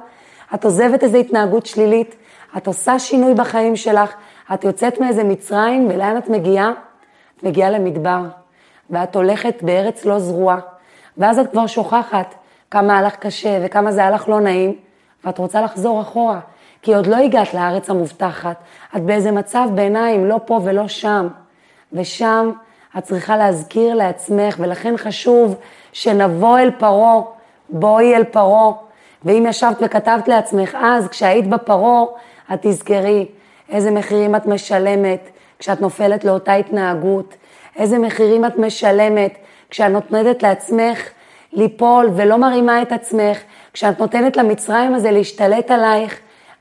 את 0.55 0.65
עוזבת 0.65 1.03
איזו 1.03 1.19
התנהגות 1.19 1.67
שלילית, 1.67 2.15
את 2.57 2.67
עושה 2.67 2.99
שינוי 2.99 3.35
בחיים 3.35 3.77
שלך, 3.77 4.15
את 4.55 4.65
יוצאת 4.65 5.01
מאיזה 5.01 5.25
מצרים, 5.25 5.89
ולאן 5.91 6.17
את 6.19 6.29
מגיעה? 6.29 6.73
את 7.37 7.43
מגיעה 7.43 7.71
למדבר, 7.71 8.23
ואת 8.93 9.17
הולכת 9.17 9.63
בארץ 9.63 10.05
לא 10.05 10.19
זרועה, 10.19 10.59
ואז 11.19 11.39
את 11.39 11.51
כבר 11.51 11.67
שוכחת 11.67 12.35
כמה 12.71 12.99
הלך 12.99 13.17
קשה 13.17 13.59
וכמה 13.63 13.93
זה 13.93 14.05
הלך 14.05 14.29
לא 14.29 14.41
נעים, 14.41 14.75
ואת 15.25 15.39
רוצה 15.39 15.63
לחזור 15.63 16.01
אחורה, 16.01 16.41
כי 16.83 16.95
עוד 16.95 17.07
לא 17.07 17.17
הגעת 17.17 17.55
לארץ 17.55 17.91
המובטחת, 17.91 18.57
את 18.97 19.03
באיזה 19.03 19.31
מצב 19.31 19.69
ביניים, 19.75 20.27
לא 20.27 20.41
פה 20.45 20.61
ולא 20.65 20.89
שם, 20.89 21.29
ושם 21.93 22.51
את 22.99 23.05
צריכה 23.05 23.37
להזכיר 23.37 23.95
לעצמך, 23.95 24.57
ולכן 24.59 24.95
חשוב 24.97 25.55
שנבוא 25.93 26.59
אל 26.59 26.71
פרעה, 26.71 27.21
בואי 27.69 28.17
אל 28.17 28.25
פרעה, 28.25 28.73
ואם 29.25 29.47
ישבת 29.49 29.77
וכתבת 29.81 30.29
לעצמך 30.29 30.77
אז, 30.83 31.09
כשהיית 31.09 31.49
בפרעה, 31.49 32.05
את 32.55 32.59
תזכרי 32.63 33.27
איזה 33.69 33.91
מחירים 33.91 34.37
את 34.37 34.47
משלמת 34.47 35.31
כשאת 35.59 35.81
נופלת 35.81 36.25
לאותה 36.25 36.53
התנהגות, 36.53 37.35
איזה 37.77 37.99
מחירים 37.99 38.45
את 38.45 38.59
משלמת. 38.59 39.39
כשאת 39.71 39.91
נותנת 39.91 40.43
לעצמך 40.43 41.09
ליפול 41.53 42.11
ולא 42.17 42.39
מרימה 42.39 42.83
את 42.83 42.93
עצמך, 42.93 43.39
כשאת 43.73 44.01
נותנת 44.01 44.37
למצרים 44.37 44.95
הזה 44.95 45.11
להשתלט 45.11 45.71
עלייך, 45.71 46.21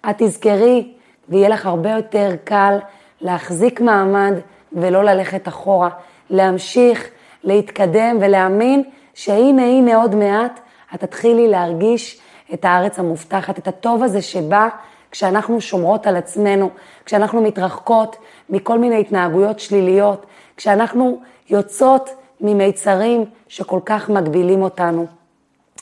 את 0.10 0.16
תזכרי 0.18 0.94
ויהיה 1.30 1.50
לך 1.50 1.66
הרבה 1.66 1.92
יותר 1.92 2.32
קל 2.44 2.78
להחזיק 3.22 3.82
מעמד 3.82 4.34
ולא 4.74 5.04
ללכת 5.04 5.48
אחורה, 5.48 5.90
להמשיך, 6.30 7.10
להתקדם 7.44 8.18
ולהאמין 8.22 8.84
שהנה 9.14 9.66
הנה 9.66 9.96
עוד 9.96 10.16
מעט 10.16 10.60
את 10.96 11.00
תתחילי 11.00 11.48
להרגיש 11.48 12.22
את 12.54 12.66
הארץ 12.66 13.00
המובטחת, 13.00 13.60
את 13.60 13.68
הטוב 13.68 14.04
הזה 14.04 14.22
שבא 14.22 14.68
כשאנחנו 15.12 15.62
שומרות 15.62 16.08
על 16.08 16.16
עצמנו, 16.16 16.70
כשאנחנו 17.06 17.42
מתרחקות 17.42 18.16
מכל 18.50 18.80
מיני 18.80 19.00
התנהגויות 19.00 19.60
שליליות, 19.60 20.26
כשאנחנו 20.62 21.20
יוצאות 21.50 22.10
ממיצרים 22.42 23.26
שכל 23.48 23.80
כך 23.86 24.10
מגבילים 24.10 24.62
אותנו. 24.62 25.06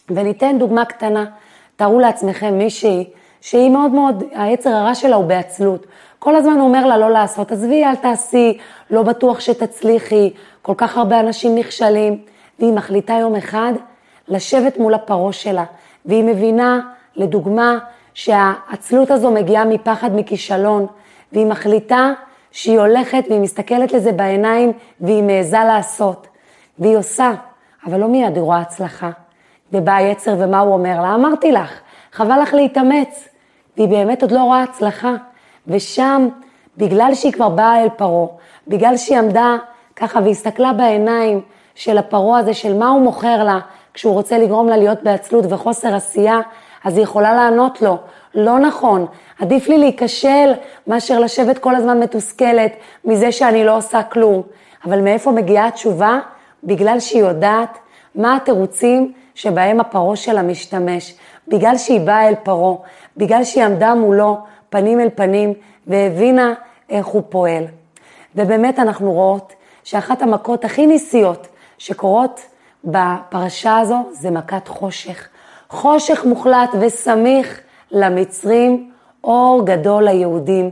וניתן 0.10 0.56
דוגמה 0.60 0.86
קטנה, 0.86 1.26
תארו 1.76 2.00
לעצמכם 2.00 2.58
מישהי 2.58 3.10
שהיא 3.42 3.70
מאוד 3.70 3.92
מאוד, 3.92 4.24
היצר 4.32 4.70
הרע 4.70 4.96
שלה 4.96 5.16
הוא 5.16 5.26
בעצלות. 5.26 5.86
כל 6.20 6.36
הזמן 6.36 6.54
הוא 6.54 6.68
אומר 6.68 6.86
לה 6.86 6.98
לא 6.98 7.12
לעשות, 7.12 7.52
עזבי, 7.52 7.86
אל 7.86 7.96
תעשי, 7.96 8.58
לא 8.90 9.04
בטוח 9.04 9.40
שתצליחי, 9.40 10.34
כל 10.62 10.74
כך 10.78 10.98
הרבה 10.98 11.20
אנשים 11.20 11.56
נכשלים, 11.56 12.18
והיא 12.60 12.74
מחליטה 12.74 13.14
יום 13.14 13.36
אחד 13.36 13.74
לשבת 14.28 14.78
מול 14.78 14.94
הפרעה 14.94 15.34
שלה, 15.34 15.64
והיא 16.06 16.24
מבינה, 16.24 16.80
לדוגמה, 17.16 17.78
שהעצלות 18.14 19.12
הזו 19.12 19.32
מגיעה 19.32 19.66
מפחד 19.66 20.16
מכישלון, 20.16 20.88
והיא 21.32 21.46
מחליטה 21.46 22.12
שהיא 22.52 22.80
הולכת 22.80 23.24
והיא 23.30 23.40
מסתכלת 23.40 23.92
לזה 23.92 24.12
בעיניים 24.12 24.72
והיא 25.02 25.24
מעיזה 25.24 25.58
לעשות. 25.68 26.28
והיא 26.80 26.98
עושה, 26.98 27.32
אבל 27.86 28.00
לא 28.00 28.08
מיד 28.08 28.36
היא 28.36 28.44
רואה 28.44 28.60
הצלחה. 28.60 29.10
ובא 29.74 29.96
היצר 29.96 30.36
ומה 30.40 30.60
הוא 30.60 30.74
אומר 30.74 31.02
לה? 31.02 31.16
אמרתי 31.16 31.52
לך, 31.52 31.80
חבל 32.12 32.42
לך 32.42 32.54
להתאמץ. 32.54 33.28
והיא 33.78 33.90
באמת 33.90 34.22
עוד 34.22 34.32
לא 34.32 34.44
רואה 34.44 34.64
הצלחה. 34.64 35.14
ושם, 35.68 36.28
בגלל 36.78 37.16
שהיא 37.16 37.34
כבר 37.34 37.50
באה 37.50 37.84
אל 37.84 37.90
פרעה, 37.90 38.28
בגלל 38.68 38.98
שהיא 38.98 39.18
עמדה 39.18 39.56
ככה 39.96 40.20
והסתכלה 40.26 40.74
בעיניים 40.74 41.42
של 41.76 41.98
הפרעה 41.98 42.40
הזה, 42.40 42.54
של 42.54 42.78
מה 42.78 42.90
הוא 42.90 43.02
מוכר 43.02 43.44
לה, 43.44 43.60
כשהוא 43.94 44.14
רוצה 44.14 44.38
לגרום 44.38 44.70
לה 44.70 44.78
להיות 44.78 45.04
בעצלות 45.04 45.46
וחוסר 45.50 45.96
עשייה, 45.96 46.40
אז 46.84 46.96
היא 46.96 47.04
יכולה 47.04 47.34
לענות 47.34 47.82
לו, 47.82 47.98
לא 48.36 48.60
נכון, 48.60 49.06
עדיף 49.40 49.68
לי 49.68 49.78
להיכשל 49.78 50.52
מאשר 50.88 51.20
לשבת 51.20 51.58
כל 51.58 51.76
הזמן 51.76 52.00
מתוסכלת 52.00 52.72
מזה 53.06 53.32
שאני 53.32 53.64
לא 53.64 53.78
עושה 53.78 54.04
כלום. 54.04 54.42
אבל 54.86 55.02
מאיפה 55.02 55.32
מגיעה 55.32 55.68
התשובה? 55.68 56.20
בגלל 56.64 57.00
שהיא 57.00 57.22
יודעת 57.22 57.78
מה 58.16 58.36
התירוצים 58.36 59.14
שבהם 59.36 59.80
הפרעה 59.80 60.16
שלה 60.16 60.42
משתמש. 60.42 61.16
בגלל 61.48 61.78
שהיא 61.78 62.00
באה 62.00 62.28
אל 62.28 62.36
פרעה, 62.36 62.76
בגלל 63.18 63.44
שהיא 63.44 63.64
עמדה 63.64 63.96
מולו 63.96 64.38
פנים 64.70 65.00
אל 65.00 65.10
פנים 65.16 65.54
והבינה 65.88 66.54
איך 66.90 67.06
הוא 67.06 67.24
פועל. 67.30 67.64
ובאמת 68.36 68.80
אנחנו 68.80 69.12
רואות 69.12 69.54
שאחת 69.84 70.22
המכות 70.22 70.66
הכי 70.66 70.88
ניסיות 70.88 71.48
שקורות 71.78 72.42
בפרשה 72.84 73.78
הזו 73.78 73.98
זה 74.12 74.32
מכת 74.32 74.68
חושך. 74.68 75.28
חושך 75.70 76.26
מוחלט 76.26 76.70
וסמיך 76.80 77.62
למצרים, 77.92 78.92
אור 79.24 79.66
גדול 79.66 80.04
ליהודים. 80.04 80.72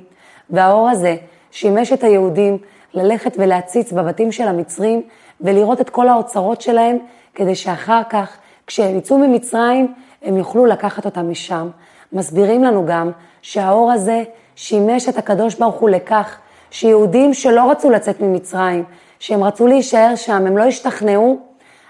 והאור 0.50 0.90
הזה 0.90 1.16
שימש 1.52 1.94
את 1.94 2.04
היהודים 2.04 2.58
ללכת 2.94 3.36
ולהציץ 3.38 3.92
בבתים 3.92 4.32
של 4.32 4.48
המצרים 4.48 5.02
ולראות 5.42 5.82
את 5.82 5.90
כל 5.90 6.08
האוצרות 6.08 6.62
שלהם, 6.62 6.98
כדי 7.36 7.56
שאחר 7.56 8.02
כך, 8.10 8.38
כשהם 8.68 8.98
יצאו 8.98 9.18
ממצרים, 9.18 9.94
הם 10.22 10.38
יוכלו 10.38 10.66
לקחת 10.66 11.06
אותם 11.06 11.32
משם. 11.32 11.70
מסבירים 12.14 12.64
לנו 12.64 12.86
גם 12.86 13.12
שהאור 13.42 13.92
הזה 13.92 14.24
שימש 14.56 15.10
את 15.10 15.18
הקדוש 15.18 15.56
ברוך 15.56 15.76
הוא 15.76 15.90
לכך 15.90 16.38
שיהודים 16.72 17.34
שלא 17.34 17.72
רצו 17.72 17.90
לצאת 17.90 18.22
ממצרים, 18.22 18.84
שהם 19.20 19.44
רצו 19.44 19.68
להישאר 19.68 20.16
שם, 20.16 20.48
הם 20.48 20.58
לא 20.58 20.64
השתכנעו, 20.64 21.40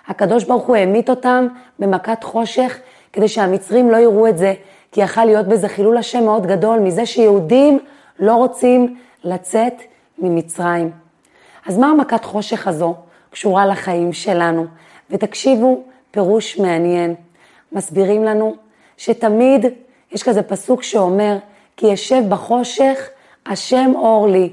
הקדוש 0.07 0.43
ברוך 0.43 0.63
הוא 0.63 0.75
העמית 0.75 1.09
אותם 1.09 1.47
במכת 1.79 2.23
חושך, 2.23 2.77
כדי 3.13 3.27
שהמצרים 3.27 3.91
לא 3.91 3.97
יראו 3.97 4.27
את 4.27 4.37
זה, 4.37 4.53
כי 4.97 5.01
יכל 5.01 5.25
להיות 5.25 5.47
בזה 5.47 5.67
חילול 5.67 5.97
השם 5.97 6.23
מאוד 6.23 6.45
גדול, 6.45 6.79
מזה 6.79 7.05
שיהודים 7.05 7.79
לא 8.19 8.35
רוצים 8.35 8.97
לצאת 9.23 9.73
ממצרים. 10.17 10.91
אז 11.65 11.77
מה 11.77 11.87
המכת 11.87 12.25
חושך 12.25 12.67
הזו 12.67 12.95
קשורה 13.29 13.65
לחיים 13.65 14.13
שלנו? 14.13 14.65
ותקשיבו, 15.09 15.83
פירוש 16.11 16.59
מעניין. 16.59 17.15
מסבירים 17.71 18.23
לנו 18.23 18.55
שתמיד 18.97 19.65
יש 20.11 20.23
כזה 20.23 20.43
פסוק 20.43 20.83
שאומר, 20.83 21.37
כי 21.75 21.87
ישב 21.87 22.23
בחושך, 22.29 23.09
השם 23.45 23.91
אור 23.95 24.27
לי. 24.27 24.49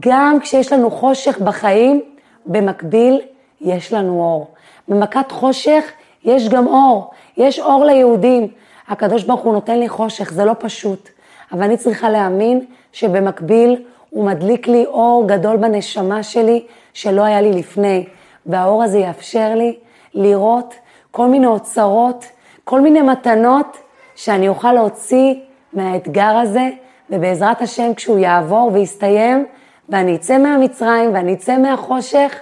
גם 0.00 0.40
כשיש 0.40 0.72
לנו 0.72 0.90
חושך 0.90 1.38
בחיים, 1.38 2.02
במקביל 2.46 3.20
יש 3.60 3.92
לנו 3.92 4.20
אור. 4.20 4.54
במכת 4.88 5.32
חושך 5.32 5.84
יש 6.24 6.48
גם 6.48 6.66
אור, 6.66 7.10
יש 7.36 7.58
אור 7.58 7.84
ליהודים. 7.84 8.48
הקדוש 8.88 9.24
ברוך 9.24 9.40
הוא 9.40 9.52
נותן 9.52 9.78
לי 9.78 9.88
חושך, 9.88 10.32
זה 10.32 10.44
לא 10.44 10.52
פשוט. 10.58 11.08
אבל 11.52 11.62
אני 11.62 11.76
צריכה 11.76 12.10
להאמין 12.10 12.64
שבמקביל 12.92 13.84
הוא 14.10 14.26
מדליק 14.26 14.68
לי 14.68 14.86
אור 14.86 15.24
גדול 15.28 15.56
בנשמה 15.56 16.22
שלי 16.22 16.66
שלא 16.94 17.22
היה 17.22 17.40
לי 17.40 17.52
לפני. 17.52 18.06
והאור 18.46 18.82
הזה 18.82 18.98
יאפשר 18.98 19.54
לי 19.54 19.76
לראות 20.14 20.74
כל 21.10 21.28
מיני 21.28 21.46
אוצרות, 21.46 22.24
כל 22.64 22.80
מיני 22.80 23.02
מתנות 23.02 23.76
שאני 24.14 24.48
אוכל 24.48 24.72
להוציא 24.72 25.34
מהאתגר 25.72 26.36
הזה, 26.42 26.68
ובעזרת 27.10 27.62
השם 27.62 27.94
כשהוא 27.94 28.18
יעבור 28.18 28.70
ויסתיים, 28.72 29.46
ואני 29.88 30.16
אצא 30.16 30.38
מהמצרים 30.38 31.14
ואני 31.14 31.34
אצא 31.34 31.58
מהחושך, 31.58 32.40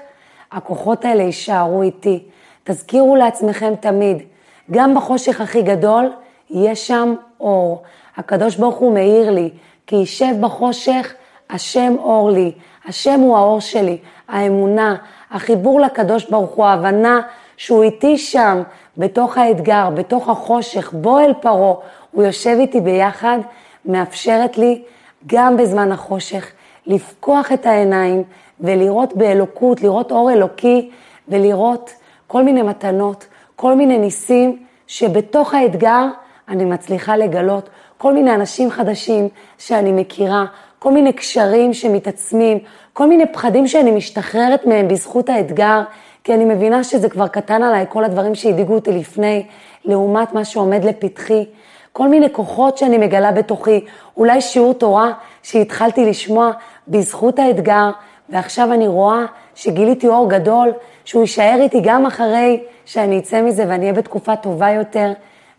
הכוחות 0.52 1.04
האלה 1.04 1.22
יישארו 1.22 1.83
איתי. 1.83 2.24
תזכירו 2.64 3.16
לעצמכם 3.16 3.74
תמיד, 3.80 4.22
גם 4.70 4.94
בחושך 4.94 5.40
הכי 5.40 5.62
גדול, 5.62 6.11
יש 6.54 6.86
שם 6.86 7.14
אור. 7.40 7.82
הקדוש 8.16 8.56
ברוך 8.56 8.76
הוא 8.76 8.94
מאיר 8.94 9.30
לי, 9.30 9.50
כי 9.86 9.96
יישב 9.96 10.34
בחושך, 10.40 11.14
השם 11.50 11.94
אור 11.98 12.30
לי. 12.30 12.52
השם 12.86 13.20
הוא 13.20 13.36
האור 13.36 13.60
שלי, 13.60 13.98
האמונה, 14.28 14.96
החיבור 15.30 15.80
לקדוש 15.80 16.30
ברוך 16.30 16.50
הוא, 16.50 16.64
ההבנה 16.64 17.20
שהוא 17.56 17.82
איתי 17.82 18.18
שם, 18.18 18.62
בתוך 18.96 19.38
האתגר, 19.38 19.90
בתוך 19.94 20.28
החושך, 20.28 20.92
בו 20.92 21.18
אל 21.18 21.32
פרעה, 21.40 21.74
הוא 22.10 22.24
יושב 22.24 22.56
איתי 22.60 22.80
ביחד, 22.80 23.38
מאפשרת 23.84 24.58
לי 24.58 24.82
גם 25.26 25.56
בזמן 25.56 25.92
החושך 25.92 26.50
לפקוח 26.86 27.52
את 27.52 27.66
העיניים 27.66 28.22
ולראות 28.60 29.16
באלוקות, 29.16 29.82
לראות 29.82 30.12
אור 30.12 30.30
אלוקי 30.30 30.90
ולראות 31.28 31.90
כל 32.26 32.42
מיני 32.42 32.62
מתנות, 32.62 33.26
כל 33.56 33.74
מיני 33.74 33.98
ניסים 33.98 34.62
שבתוך 34.86 35.54
האתגר 35.54 36.06
אני 36.48 36.64
מצליחה 36.64 37.16
לגלות, 37.16 37.68
כל 37.98 38.12
מיני 38.12 38.35
אנשים 38.35 38.70
חדשים 38.70 39.28
שאני 39.59 39.92
מכירה, 39.92 40.44
כל 40.78 40.92
מיני 40.92 41.12
קשרים 41.12 41.74
שמתעצמים, 41.74 42.59
כל 42.92 43.07
מיני 43.07 43.33
פחדים 43.33 43.68
שאני 43.68 43.90
משתחררת 43.90 44.66
מהם 44.66 44.88
בזכות 44.88 45.28
האתגר, 45.28 45.83
כי 46.24 46.35
אני 46.35 46.44
מבינה 46.44 46.85
שזה 46.85 47.09
כבר 47.09 47.28
קטן 47.28 47.62
עליי, 47.62 47.87
כל 47.88 48.04
הדברים 48.04 48.35
שהדאיגו 48.35 48.74
אותי 48.74 48.92
לפני, 48.92 49.46
לעומת 49.85 50.33
מה 50.33 50.44
שעומד 50.44 50.85
לפתחי. 50.85 51.44
כל 51.92 52.09
מיני 52.09 52.33
כוחות 52.33 52.78
שאני 52.78 52.98
מגלה 52.98 53.33
בתוכי, 53.33 53.85
אולי 54.16 54.40
שיעור 54.40 54.74
תורה 54.74 55.12
שהתחלתי 55.42 56.04
לשמוע 56.04 56.50
בזכות 56.88 57.38
האתגר, 57.38 57.90
ועכשיו 58.28 58.72
אני 58.72 58.88
רואה 58.88 59.24
שגיליתי 59.54 60.09
אור 60.09 60.30
גדול, 60.30 60.72
שהוא 61.04 61.22
יישאר 61.22 61.59
איתי 61.61 61.80
גם 61.85 62.07
אחרי 62.07 62.62
שאני 62.85 63.18
אצא 63.18 63.42
מזה 63.42 63.64
ואני 63.68 63.83
אהיה 63.83 63.92
בתקופה 63.92 64.37
טובה 64.37 64.70
יותר. 64.70 65.12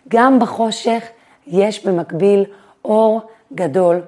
גם 0.08 0.40
בחושך 0.40 1.04
יש 1.48 1.86
במקביל 1.86 2.46
אור 2.86 3.22
גדול. 3.54 4.02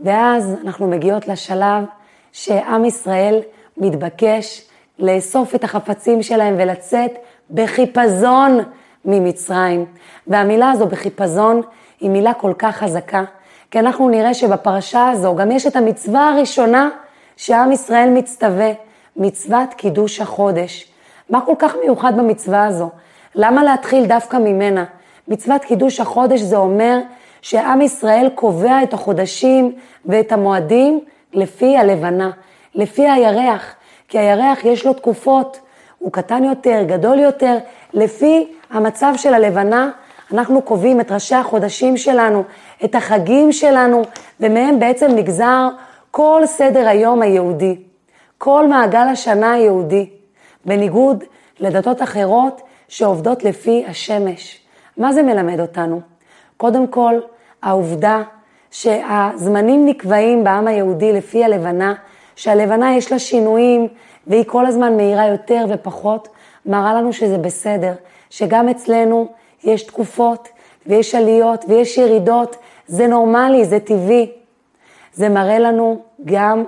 ואז 0.00 0.56
אנחנו 0.64 0.86
מגיעות 0.86 1.28
לשלב 1.28 1.84
שעם 2.32 2.84
ישראל 2.84 3.40
מתבקש 3.76 4.68
לאסוף 4.98 5.54
את 5.54 5.64
החפצים 5.64 6.22
שלהם 6.22 6.54
ולצאת 6.58 7.12
בחיפזון 7.50 8.58
ממצרים. 9.04 9.84
והמילה 10.26 10.70
הזו 10.70 10.86
בחיפזון 10.86 11.60
היא 12.00 12.10
מילה 12.10 12.34
כל 12.34 12.52
כך 12.58 12.76
חזקה, 12.76 13.24
כי 13.70 13.78
אנחנו 13.78 14.08
נראה 14.08 14.34
שבפרשה 14.34 15.10
הזו 15.10 15.36
גם 15.36 15.50
יש 15.50 15.66
את 15.66 15.76
המצווה 15.76 16.28
הראשונה 16.28 16.88
שעם 17.36 17.72
ישראל 17.72 18.08
מצטווה, 18.10 18.70
מצוות 19.16 19.74
קידוש 19.74 20.20
החודש. 20.20 20.92
מה 21.30 21.40
כל 21.40 21.54
כך 21.58 21.74
מיוחד 21.82 22.16
במצווה 22.16 22.66
הזו? 22.66 22.90
למה 23.34 23.64
להתחיל 23.64 24.06
דווקא 24.06 24.36
ממנה? 24.36 24.84
מצוות 25.28 25.64
קידוש 25.64 26.00
החודש 26.00 26.40
זה 26.40 26.56
אומר 26.56 26.98
שעם 27.42 27.80
ישראל 27.80 28.28
קובע 28.34 28.82
את 28.82 28.94
החודשים 28.94 29.72
ואת 30.06 30.32
המועדים 30.32 31.00
לפי 31.32 31.76
הלבנה, 31.76 32.30
לפי 32.74 33.08
הירח, 33.08 33.74
כי 34.08 34.18
הירח 34.18 34.64
יש 34.64 34.86
לו 34.86 34.92
תקופות, 34.92 35.60
הוא 35.98 36.12
קטן 36.12 36.44
יותר, 36.44 36.82
גדול 36.86 37.18
יותר, 37.18 37.58
לפי 37.94 38.52
המצב 38.70 39.12
של 39.16 39.34
הלבנה, 39.34 39.90
אנחנו 40.32 40.62
קובעים 40.62 41.00
את 41.00 41.12
ראשי 41.12 41.34
החודשים 41.34 41.96
שלנו, 41.96 42.44
את 42.84 42.94
החגים 42.94 43.52
שלנו, 43.52 44.02
ומהם 44.40 44.78
בעצם 44.78 45.10
נגזר 45.10 45.68
כל 46.10 46.42
סדר 46.46 46.88
היום 46.88 47.22
היהודי, 47.22 47.76
כל 48.38 48.68
מעגל 48.68 49.08
השנה 49.12 49.52
היהודי, 49.52 50.10
בניגוד 50.64 51.24
לדתות 51.60 52.02
אחרות 52.02 52.60
שעובדות 52.88 53.44
לפי 53.44 53.84
השמש. 53.88 54.61
מה 54.96 55.12
זה 55.12 55.22
מלמד 55.22 55.60
אותנו? 55.60 56.00
קודם 56.56 56.86
כל, 56.86 57.14
העובדה 57.62 58.22
שהזמנים 58.70 59.86
נקבעים 59.86 60.44
בעם 60.44 60.66
היהודי 60.66 61.12
לפי 61.12 61.44
הלבנה, 61.44 61.94
שהלבנה 62.36 62.96
יש 62.96 63.12
לה 63.12 63.18
שינויים 63.18 63.88
והיא 64.26 64.44
כל 64.46 64.66
הזמן 64.66 64.96
מהירה 64.96 65.26
יותר 65.26 65.64
ופחות, 65.68 66.28
מראה 66.66 66.94
לנו 66.94 67.12
שזה 67.12 67.38
בסדר, 67.38 67.92
שגם 68.30 68.68
אצלנו 68.68 69.28
יש 69.64 69.82
תקופות 69.82 70.48
ויש 70.86 71.14
עליות 71.14 71.64
ויש 71.68 71.98
ירידות, 71.98 72.56
זה 72.86 73.06
נורמלי, 73.06 73.64
זה 73.64 73.80
טבעי. 73.80 74.32
זה 75.14 75.28
מראה 75.28 75.58
לנו 75.58 76.02
גם 76.24 76.64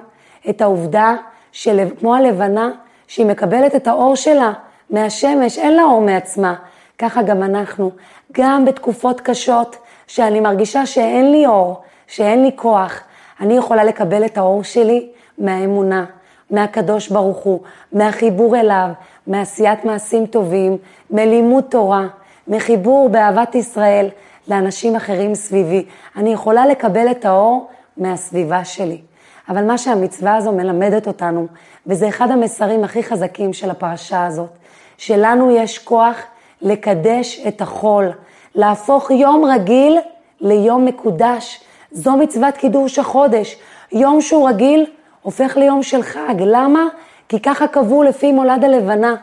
את 0.50 0.60
העובדה 0.60 1.14
שכמו 1.52 2.14
הלבנה, 2.14 2.70
שהיא 3.06 3.26
מקבלת 3.26 3.74
את 3.74 3.86
האור 3.86 4.16
שלה 4.16 4.52
מהשמש, 4.90 5.58
אין 5.58 5.76
לה 5.76 5.82
אור 5.82 6.00
מעצמה. 6.00 6.54
ככה 6.98 7.22
גם 7.22 7.42
אנחנו, 7.42 7.90
גם 8.32 8.64
בתקופות 8.64 9.20
קשות, 9.20 9.76
שאני 10.06 10.40
מרגישה 10.40 10.86
שאין 10.86 11.32
לי 11.32 11.46
אור, 11.46 11.82
שאין 12.06 12.42
לי 12.42 12.50
כוח, 12.56 13.00
אני 13.40 13.56
יכולה 13.56 13.84
לקבל 13.84 14.24
את 14.24 14.38
האור 14.38 14.64
שלי 14.64 15.10
מהאמונה, 15.38 16.04
מהקדוש 16.50 17.08
ברוך 17.08 17.38
הוא, 17.38 17.60
מהחיבור 17.92 18.56
אליו, 18.56 18.88
מעשיית 19.26 19.84
מעשים 19.84 20.26
טובים, 20.26 20.76
מלימוד 21.10 21.64
תורה, 21.64 22.06
מחיבור 22.48 23.08
באהבת 23.08 23.54
ישראל 23.54 24.08
לאנשים 24.48 24.96
אחרים 24.96 25.34
סביבי. 25.34 25.84
אני 26.16 26.32
יכולה 26.32 26.66
לקבל 26.66 27.10
את 27.10 27.24
האור 27.24 27.68
מהסביבה 27.96 28.64
שלי. 28.64 29.00
אבל 29.48 29.64
מה 29.64 29.78
שהמצווה 29.78 30.36
הזו 30.36 30.52
מלמדת 30.52 31.06
אותנו, 31.06 31.46
וזה 31.86 32.08
אחד 32.08 32.30
המסרים 32.30 32.84
הכי 32.84 33.02
חזקים 33.02 33.52
של 33.52 33.70
הפרשה 33.70 34.26
הזאת, 34.26 34.50
שלנו 34.98 35.50
יש 35.50 35.78
כוח 35.78 36.16
לקדש 36.62 37.40
את 37.48 37.60
החול, 37.60 38.12
להפוך 38.54 39.10
יום 39.10 39.44
רגיל 39.44 39.98
ליום 40.40 40.84
מקודש. 40.84 41.60
זו 41.92 42.16
מצוות 42.16 42.56
קידוש 42.56 42.98
החודש. 42.98 43.56
יום 43.92 44.20
שהוא 44.20 44.48
רגיל 44.48 44.86
הופך 45.22 45.56
ליום 45.56 45.82
של 45.82 46.02
חג. 46.02 46.34
למה? 46.38 46.88
כי 47.28 47.40
ככה 47.40 47.66
קבעו 47.66 48.02
לפי 48.02 48.32
מולד 48.32 48.64
הלבנה. 48.64 49.14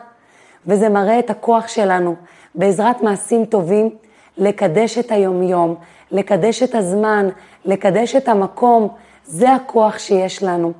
וזה 0.66 0.88
מראה 0.88 1.18
את 1.18 1.30
הכוח 1.30 1.68
שלנו, 1.68 2.14
בעזרת 2.54 3.02
מעשים 3.02 3.44
טובים, 3.44 3.90
לקדש 4.38 4.98
את 4.98 5.12
היומיום, 5.12 5.74
לקדש 6.10 6.62
את 6.62 6.74
הזמן, 6.74 7.28
לקדש 7.64 8.16
את 8.16 8.28
המקום. 8.28 8.88
זה 9.24 9.54
הכוח 9.54 9.98
שיש 9.98 10.42
לנו. 10.42 10.72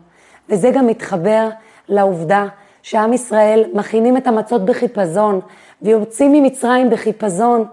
וזה 0.48 0.70
גם 0.70 0.86
מתחבר 0.86 1.48
לעובדה 1.88 2.46
שעם 2.82 3.12
ישראל 3.12 3.64
מכינים 3.74 4.16
את 4.16 4.26
המצות 4.26 4.64
בחיפזון, 4.64 5.40
ויוצאים 5.82 6.32
ממצרים 6.32 6.90
בחיפזון, 6.90 7.64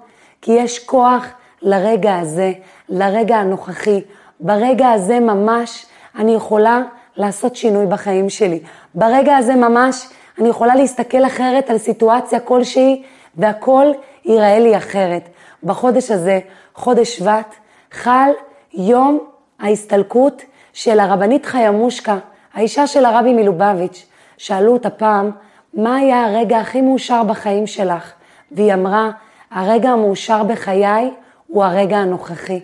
כי 0.41 0.51
יש 0.51 0.85
כוח 0.85 1.25
לרגע 1.61 2.17
הזה, 2.17 2.53
לרגע 2.89 3.37
הנוכחי. 3.37 4.01
ברגע 4.39 4.89
הזה 4.89 5.19
ממש 5.19 5.85
אני 6.15 6.33
יכולה 6.35 6.81
לעשות 7.17 7.55
שינוי 7.55 7.85
בחיים 7.85 8.29
שלי. 8.29 8.59
ברגע 8.95 9.37
הזה 9.37 9.55
ממש 9.55 10.07
אני 10.39 10.49
יכולה 10.49 10.75
להסתכל 10.75 11.25
אחרת 11.25 11.69
על 11.69 11.77
סיטואציה 11.77 12.39
כלשהי, 12.39 13.03
והכל 13.35 13.91
ייראה 14.25 14.59
לי 14.59 14.77
אחרת. 14.77 15.29
בחודש 15.63 16.11
הזה, 16.11 16.39
חודש 16.75 17.17
שבט, 17.17 17.55
חל 17.91 18.29
יום 18.73 19.19
ההסתלקות 19.59 20.41
של 20.73 20.99
הרבנית 20.99 21.45
חיה 21.45 21.71
מושקה, 21.71 22.17
האישה 22.53 22.87
של 22.87 23.05
הרבי 23.05 23.33
מלובביץ'. 23.33 24.05
שאלו 24.37 24.73
אותה 24.73 24.89
פעם, 24.89 25.31
מה 25.73 25.95
היה 25.95 26.25
הרגע 26.25 26.59
הכי 26.59 26.81
מאושר 26.81 27.23
בחיים 27.23 27.67
שלך? 27.67 28.11
והיא 28.51 28.73
אמרה, 28.73 29.09
הרגע 29.51 29.89
המאושר 29.89 30.43
בחיי 30.43 31.11
הוא 31.47 31.63
הרגע 31.63 31.97
הנוכחי. 31.97 32.59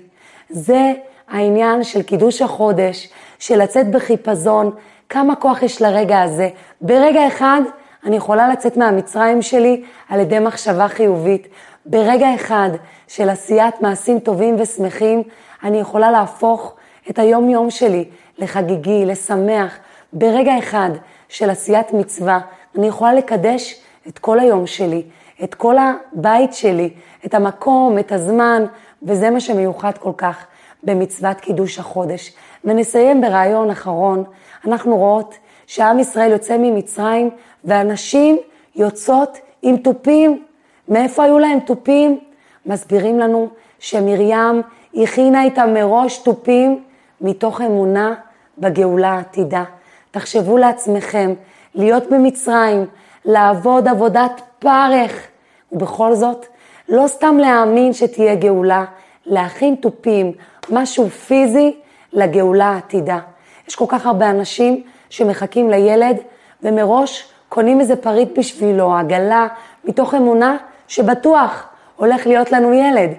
זה 0.49 0.93
העניין 1.27 1.83
של 1.83 2.01
קידוש 2.01 2.41
החודש, 2.41 3.09
של 3.39 3.61
לצאת 3.61 3.91
בחיפזון, 3.91 4.71
כמה 5.09 5.35
כוח 5.35 5.63
יש 5.63 5.81
לרגע 5.81 6.21
הזה. 6.21 6.49
ברגע 6.81 7.27
אחד 7.27 7.61
אני 8.05 8.15
יכולה 8.15 8.49
לצאת 8.49 8.77
מהמצרים 8.77 9.41
שלי 9.41 9.83
על 10.09 10.19
ידי 10.19 10.39
מחשבה 10.39 10.87
חיובית. 10.87 11.47
ברגע 11.85 12.35
אחד 12.35 12.69
של 13.07 13.29
עשיית 13.29 13.81
מעשים 13.81 14.19
טובים 14.19 14.55
ושמחים, 14.59 15.23
אני 15.63 15.79
יכולה 15.79 16.11
להפוך 16.11 16.73
את 17.09 17.19
היום-יום 17.19 17.69
שלי 17.69 18.05
לחגיגי, 18.37 19.05
לשמח. 19.05 19.77
ברגע 20.13 20.59
אחד 20.59 20.89
של 21.29 21.49
עשיית 21.49 21.93
מצווה, 21.93 22.39
אני 22.77 22.87
יכולה 22.87 23.13
לקדש 23.13 23.81
את 24.07 24.19
כל 24.19 24.39
היום 24.39 24.67
שלי, 24.67 25.03
את 25.43 25.55
כל 25.55 25.75
הבית 25.77 26.53
שלי, 26.53 26.89
את 27.25 27.33
המקום, 27.33 27.99
את 27.99 28.11
הזמן, 28.11 28.65
וזה 29.03 29.29
מה 29.29 29.39
שמיוחד 29.39 29.97
כל 29.97 30.11
כך 30.17 30.45
במצוות 30.83 31.39
קידוש 31.39 31.79
החודש. 31.79 32.33
ונסיים 32.63 33.21
ברעיון 33.21 33.69
אחרון, 33.69 34.23
אנחנו 34.67 34.97
רואות 34.97 35.35
שעם 35.67 35.99
ישראל 35.99 36.31
יוצא 36.31 36.57
ממצרים 36.57 37.29
ואנשים 37.63 38.37
יוצאות 38.75 39.37
עם 39.61 39.77
תופים. 39.77 40.45
מאיפה 40.89 41.23
היו 41.23 41.39
להם 41.39 41.59
תופים? 41.59 42.19
מסבירים 42.65 43.19
לנו 43.19 43.49
שמרים 43.79 44.61
הכינה 44.95 45.43
איתם 45.43 45.73
מראש 45.73 46.17
תופים 46.17 46.83
מתוך 47.21 47.61
אמונה 47.61 48.13
בגאולה 48.57 49.09
העתידה. 49.09 49.63
תחשבו 50.11 50.57
לעצמכם, 50.57 51.33
להיות 51.75 52.03
במצרים, 52.09 52.85
לעבוד 53.25 53.87
עבודת 53.87 54.41
פרך, 54.59 55.27
ובכל 55.71 56.15
זאת, 56.15 56.45
לא 56.89 57.07
סתם 57.07 57.37
להאמין 57.37 57.93
שתהיה 57.93 58.35
גאולה, 58.35 58.85
להכין 59.25 59.75
תופים, 59.75 60.31
משהו 60.69 61.09
פיזי 61.09 61.75
לגאולה 62.13 62.65
העתידה. 62.65 63.19
יש 63.67 63.75
כל 63.75 63.85
כך 63.87 64.05
הרבה 64.05 64.29
אנשים 64.29 64.83
שמחכים 65.09 65.69
לילד, 65.69 66.17
ומראש 66.63 67.29
קונים 67.49 67.79
איזה 67.79 67.95
פריט 67.95 68.37
בשבילו, 68.37 68.95
עגלה, 68.97 69.47
מתוך 69.85 70.13
אמונה 70.13 70.57
שבטוח 70.87 71.67
הולך 71.95 72.27
להיות 72.27 72.51
לנו 72.51 72.73
ילד. 72.73 73.09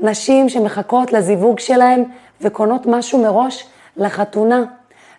נשים 0.00 0.48
שמחכות 0.48 1.12
לזיווג 1.12 1.58
שלהם 1.58 2.04
וקונות 2.40 2.86
משהו 2.86 3.22
מראש 3.22 3.66
לחתונה. 3.96 4.64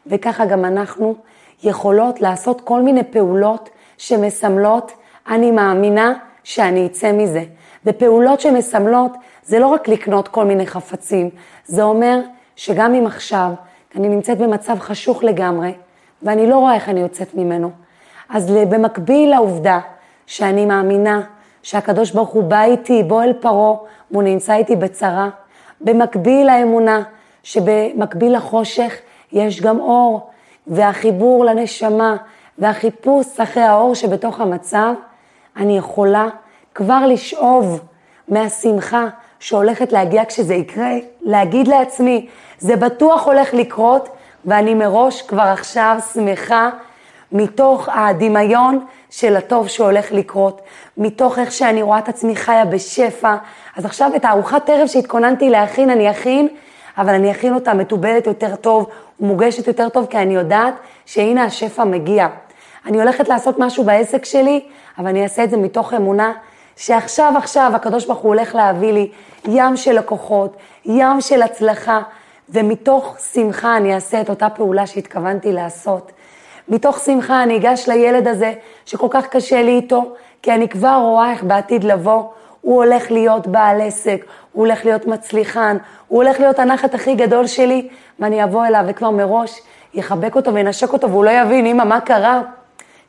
וככה 0.07 0.45
גם 0.45 0.65
אנחנו 0.65 1.15
יכולות 1.63 2.21
לעשות 2.21 2.61
כל 2.61 2.81
מיני 2.81 3.03
פעולות 3.03 3.69
שמסמלות, 3.97 4.91
אני 5.27 5.51
מאמינה 5.51 6.13
שאני 6.43 6.85
אצא 6.85 7.11
מזה. 7.11 7.43
ופעולות 7.85 8.39
שמסמלות 8.41 9.11
זה 9.43 9.59
לא 9.59 9.67
רק 9.67 9.87
לקנות 9.87 10.27
כל 10.27 10.45
מיני 10.45 10.67
חפצים, 10.67 11.29
זה 11.65 11.83
אומר 11.83 12.19
שגם 12.55 12.93
אם 12.95 13.07
עכשיו 13.07 13.51
אני 13.95 14.09
נמצאת 14.09 14.37
במצב 14.37 14.79
חשוך 14.79 15.23
לגמרי, 15.23 15.73
ואני 16.23 16.47
לא 16.47 16.57
רואה 16.57 16.75
איך 16.75 16.89
אני 16.89 16.99
יוצאת 16.99 17.35
ממנו, 17.35 17.71
אז 18.29 18.51
במקביל 18.51 19.29
לעובדה 19.29 19.79
שאני 20.25 20.65
מאמינה 20.65 21.21
שהקדוש 21.63 22.11
ברוך 22.11 22.29
הוא 22.29 22.43
בא 22.43 22.63
איתי, 22.63 23.03
בוא 23.03 23.23
אל 23.23 23.33
פרעה, 23.33 23.75
והוא 24.11 24.23
נמצא 24.23 24.53
איתי 24.55 24.75
בצרה, 24.75 25.29
במקביל 25.81 26.47
לאמונה 26.47 27.03
שבמקביל 27.43 28.35
לחושך 28.35 28.95
יש 29.31 29.61
גם 29.61 29.79
אור, 29.79 30.29
והחיבור 30.67 31.45
לנשמה 31.45 32.15
והחיפוש 32.57 33.39
אחרי 33.39 33.63
האור 33.63 33.95
שבתוך 33.95 34.39
המצב, 34.39 34.93
אני 35.57 35.77
יכולה 35.77 36.27
כבר 36.75 37.05
לשאוב 37.07 37.81
מהשמחה 38.27 39.07
שהולכת 39.39 39.91
להגיע 39.91 40.25
כשזה 40.25 40.53
יקרה, 40.53 40.91
להגיד 41.21 41.67
לעצמי, 41.67 42.27
זה 42.59 42.75
בטוח 42.75 43.25
הולך 43.25 43.53
לקרות, 43.53 44.09
ואני 44.45 44.73
מראש 44.73 45.21
כבר 45.21 45.41
עכשיו 45.41 45.97
שמחה 46.13 46.69
מתוך 47.31 47.89
הדמיון 47.89 48.85
של 49.09 49.35
הטוב 49.35 49.67
שהולך 49.67 50.11
לקרות, 50.11 50.61
מתוך 50.97 51.39
איך 51.39 51.51
שאני 51.51 51.81
רואה 51.81 51.99
את 51.99 52.09
עצמי 52.09 52.35
חיה 52.35 52.65
בשפע. 52.65 53.35
אז 53.75 53.85
עכשיו 53.85 54.11
את 54.15 54.25
הארוחת 54.25 54.69
ערב 54.69 54.87
שהתכוננתי 54.87 55.49
להכין, 55.49 55.89
אני 55.89 56.11
אכין, 56.11 56.47
אבל 56.97 57.13
אני 57.13 57.31
אכין 57.31 57.53
אותה 57.53 57.73
מתובלת 57.73 58.27
יותר 58.27 58.55
טוב, 58.55 58.87
מוגשת 59.19 59.67
יותר 59.67 59.89
טוב, 59.89 60.05
כי 60.05 60.17
אני 60.17 60.35
יודעת 60.35 60.73
שהנה 61.05 61.43
השפע 61.43 61.83
מגיע. 61.83 62.27
אני 62.85 63.01
הולכת 63.01 63.29
לעשות 63.29 63.59
משהו 63.59 63.83
בעסק 63.83 64.25
שלי, 64.25 64.65
אבל 64.97 65.07
אני 65.07 65.23
אעשה 65.23 65.43
את 65.43 65.49
זה 65.49 65.57
מתוך 65.57 65.93
אמונה 65.93 66.31
שעכשיו 66.75 67.33
עכשיו 67.37 67.71
הקדוש 67.75 68.05
ברוך 68.05 68.19
הוא 68.19 68.29
הולך 68.29 68.55
להביא 68.55 68.93
לי 68.93 69.11
ים 69.45 69.77
של 69.77 69.97
לקוחות, 69.97 70.57
ים 70.85 71.21
של 71.21 71.41
הצלחה, 71.41 72.01
ומתוך 72.49 73.15
שמחה 73.33 73.77
אני 73.77 73.95
אעשה 73.95 74.21
את 74.21 74.29
אותה 74.29 74.49
פעולה 74.49 74.87
שהתכוונתי 74.87 75.51
לעשות. 75.51 76.11
מתוך 76.69 76.99
שמחה 76.99 77.43
אני 77.43 77.57
אגש 77.57 77.89
לילד 77.89 78.27
הזה 78.27 78.53
שכל 78.85 79.07
כך 79.09 79.27
קשה 79.27 79.61
לי 79.61 79.71
איתו, 79.71 80.13
כי 80.41 80.51
אני 80.51 80.69
כבר 80.69 80.99
רואה 81.01 81.31
איך 81.31 81.43
בעתיד 81.43 81.83
לבוא 81.83 82.23
הוא 82.65 82.83
הולך 82.83 83.11
להיות 83.11 83.47
בעל 83.47 83.81
עסק, 83.81 84.25
הוא 84.51 84.65
הולך 84.65 84.85
להיות 84.85 85.07
מצליחן, 85.07 85.77
הוא 86.07 86.23
הולך 86.23 86.39
להיות 86.39 86.59
הנחת 86.59 86.93
הכי 86.93 87.15
גדול 87.15 87.47
שלי, 87.47 87.87
ואני 88.19 88.43
אבוא 88.43 88.65
אליו 88.65 88.83
וכבר 88.87 89.09
מראש 89.09 89.61
יחבק 89.93 90.35
אותו 90.35 90.53
וינשק 90.53 90.93
אותו 90.93 91.09
והוא 91.09 91.25
לא 91.25 91.29
יבין, 91.29 91.65
אמא, 91.65 91.83
מה 91.83 92.01
קרה? 92.01 92.41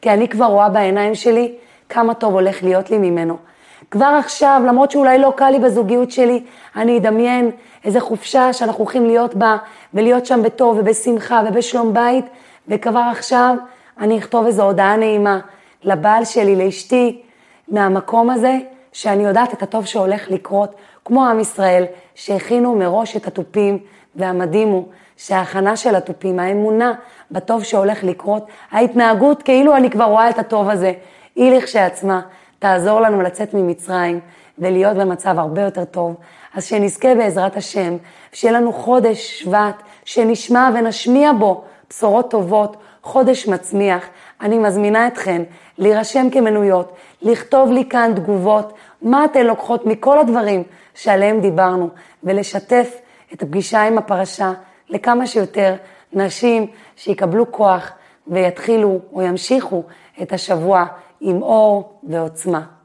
כי 0.02 0.10
אני 0.10 0.28
כבר 0.28 0.44
רואה 0.44 0.68
בעיניים 0.68 1.14
שלי 1.14 1.54
כמה 1.88 2.14
טוב 2.14 2.34
הולך 2.34 2.62
להיות 2.62 2.90
לי 2.90 2.98
ממנו. 2.98 3.36
כבר 3.90 4.16
עכשיו, 4.18 4.62
למרות 4.66 4.90
שאולי 4.90 5.18
לא 5.18 5.32
קל 5.36 5.50
לי 5.50 5.58
בזוגיות 5.58 6.10
שלי, 6.10 6.42
אני 6.76 6.98
אדמיין 6.98 7.50
איזה 7.84 8.00
חופשה 8.00 8.52
שאנחנו 8.52 8.78
הולכים 8.84 9.06
להיות 9.06 9.34
בה, 9.34 9.56
ולהיות 9.94 10.26
שם 10.26 10.42
בטוב 10.42 10.76
ובשמחה 10.78 11.42
ובשלום 11.46 11.94
בית, 11.94 12.24
וכבר 12.68 13.08
עכשיו 13.10 13.54
אני 14.00 14.18
אכתוב 14.18 14.46
איזו 14.46 14.62
הודעה 14.62 14.96
נעימה 14.96 15.38
לבעל 15.84 16.24
שלי, 16.24 16.56
לאשתי, 16.56 17.22
מהמקום 17.68 18.30
הזה, 18.30 18.58
שאני 18.96 19.24
יודעת 19.24 19.52
את 19.52 19.62
הטוב 19.62 19.86
שהולך 19.86 20.30
לקרות, 20.30 20.74
כמו 21.04 21.26
עם 21.26 21.40
ישראל, 21.40 21.84
שהכינו 22.14 22.74
מראש 22.74 23.16
את 23.16 23.26
התופים, 23.26 23.78
והמדהים 24.14 24.68
הוא 24.68 24.84
שההכנה 25.16 25.76
של 25.76 25.94
התופים, 25.94 26.38
האמונה 26.38 26.92
בטוב 27.30 27.64
שהולך 27.64 28.04
לקרות, 28.04 28.46
ההתנהגות 28.70 29.42
כאילו 29.42 29.76
אני 29.76 29.90
כבר 29.90 30.04
רואה 30.04 30.30
את 30.30 30.38
הטוב 30.38 30.68
הזה, 30.68 30.92
היא 31.34 31.56
לכשעצמה 31.56 32.20
תעזור 32.58 33.00
לנו 33.00 33.22
לצאת 33.22 33.54
ממצרים 33.54 34.20
ולהיות 34.58 34.96
במצב 34.96 35.38
הרבה 35.38 35.62
יותר 35.62 35.84
טוב. 35.84 36.14
אז 36.54 36.64
שנזכה 36.64 37.14
בעזרת 37.14 37.56
השם, 37.56 37.96
שיהיה 38.32 38.60
לנו 38.60 38.72
חודש 38.72 39.40
שבט, 39.40 39.82
שנשמע 40.04 40.70
ונשמיע 40.74 41.32
בו 41.32 41.64
בשורות 41.90 42.30
טובות, 42.30 42.76
חודש 43.02 43.48
מצמיח. 43.48 44.06
אני 44.40 44.58
מזמינה 44.58 45.06
אתכן 45.06 45.42
להירשם 45.78 46.30
כמנויות, 46.30 46.92
לכתוב 47.22 47.70
לי 47.70 47.84
כאן 47.84 48.12
תגובות, 48.16 48.72
מה 49.02 49.24
אתן 49.24 49.46
לוקחות 49.46 49.86
מכל 49.86 50.18
הדברים 50.18 50.62
שעליהם 50.94 51.40
דיברנו, 51.40 51.88
ולשתף 52.24 52.96
את 53.32 53.42
הפגישה 53.42 53.82
עם 53.82 53.98
הפרשה 53.98 54.52
לכמה 54.88 55.26
שיותר 55.26 55.74
נשים 56.12 56.66
שיקבלו 56.96 57.52
כוח 57.52 57.92
ויתחילו 58.26 59.00
או 59.12 59.22
ימשיכו 59.22 59.82
את 60.22 60.32
השבוע 60.32 60.84
עם 61.20 61.42
אור 61.42 61.98
ועוצמה. 62.08 62.75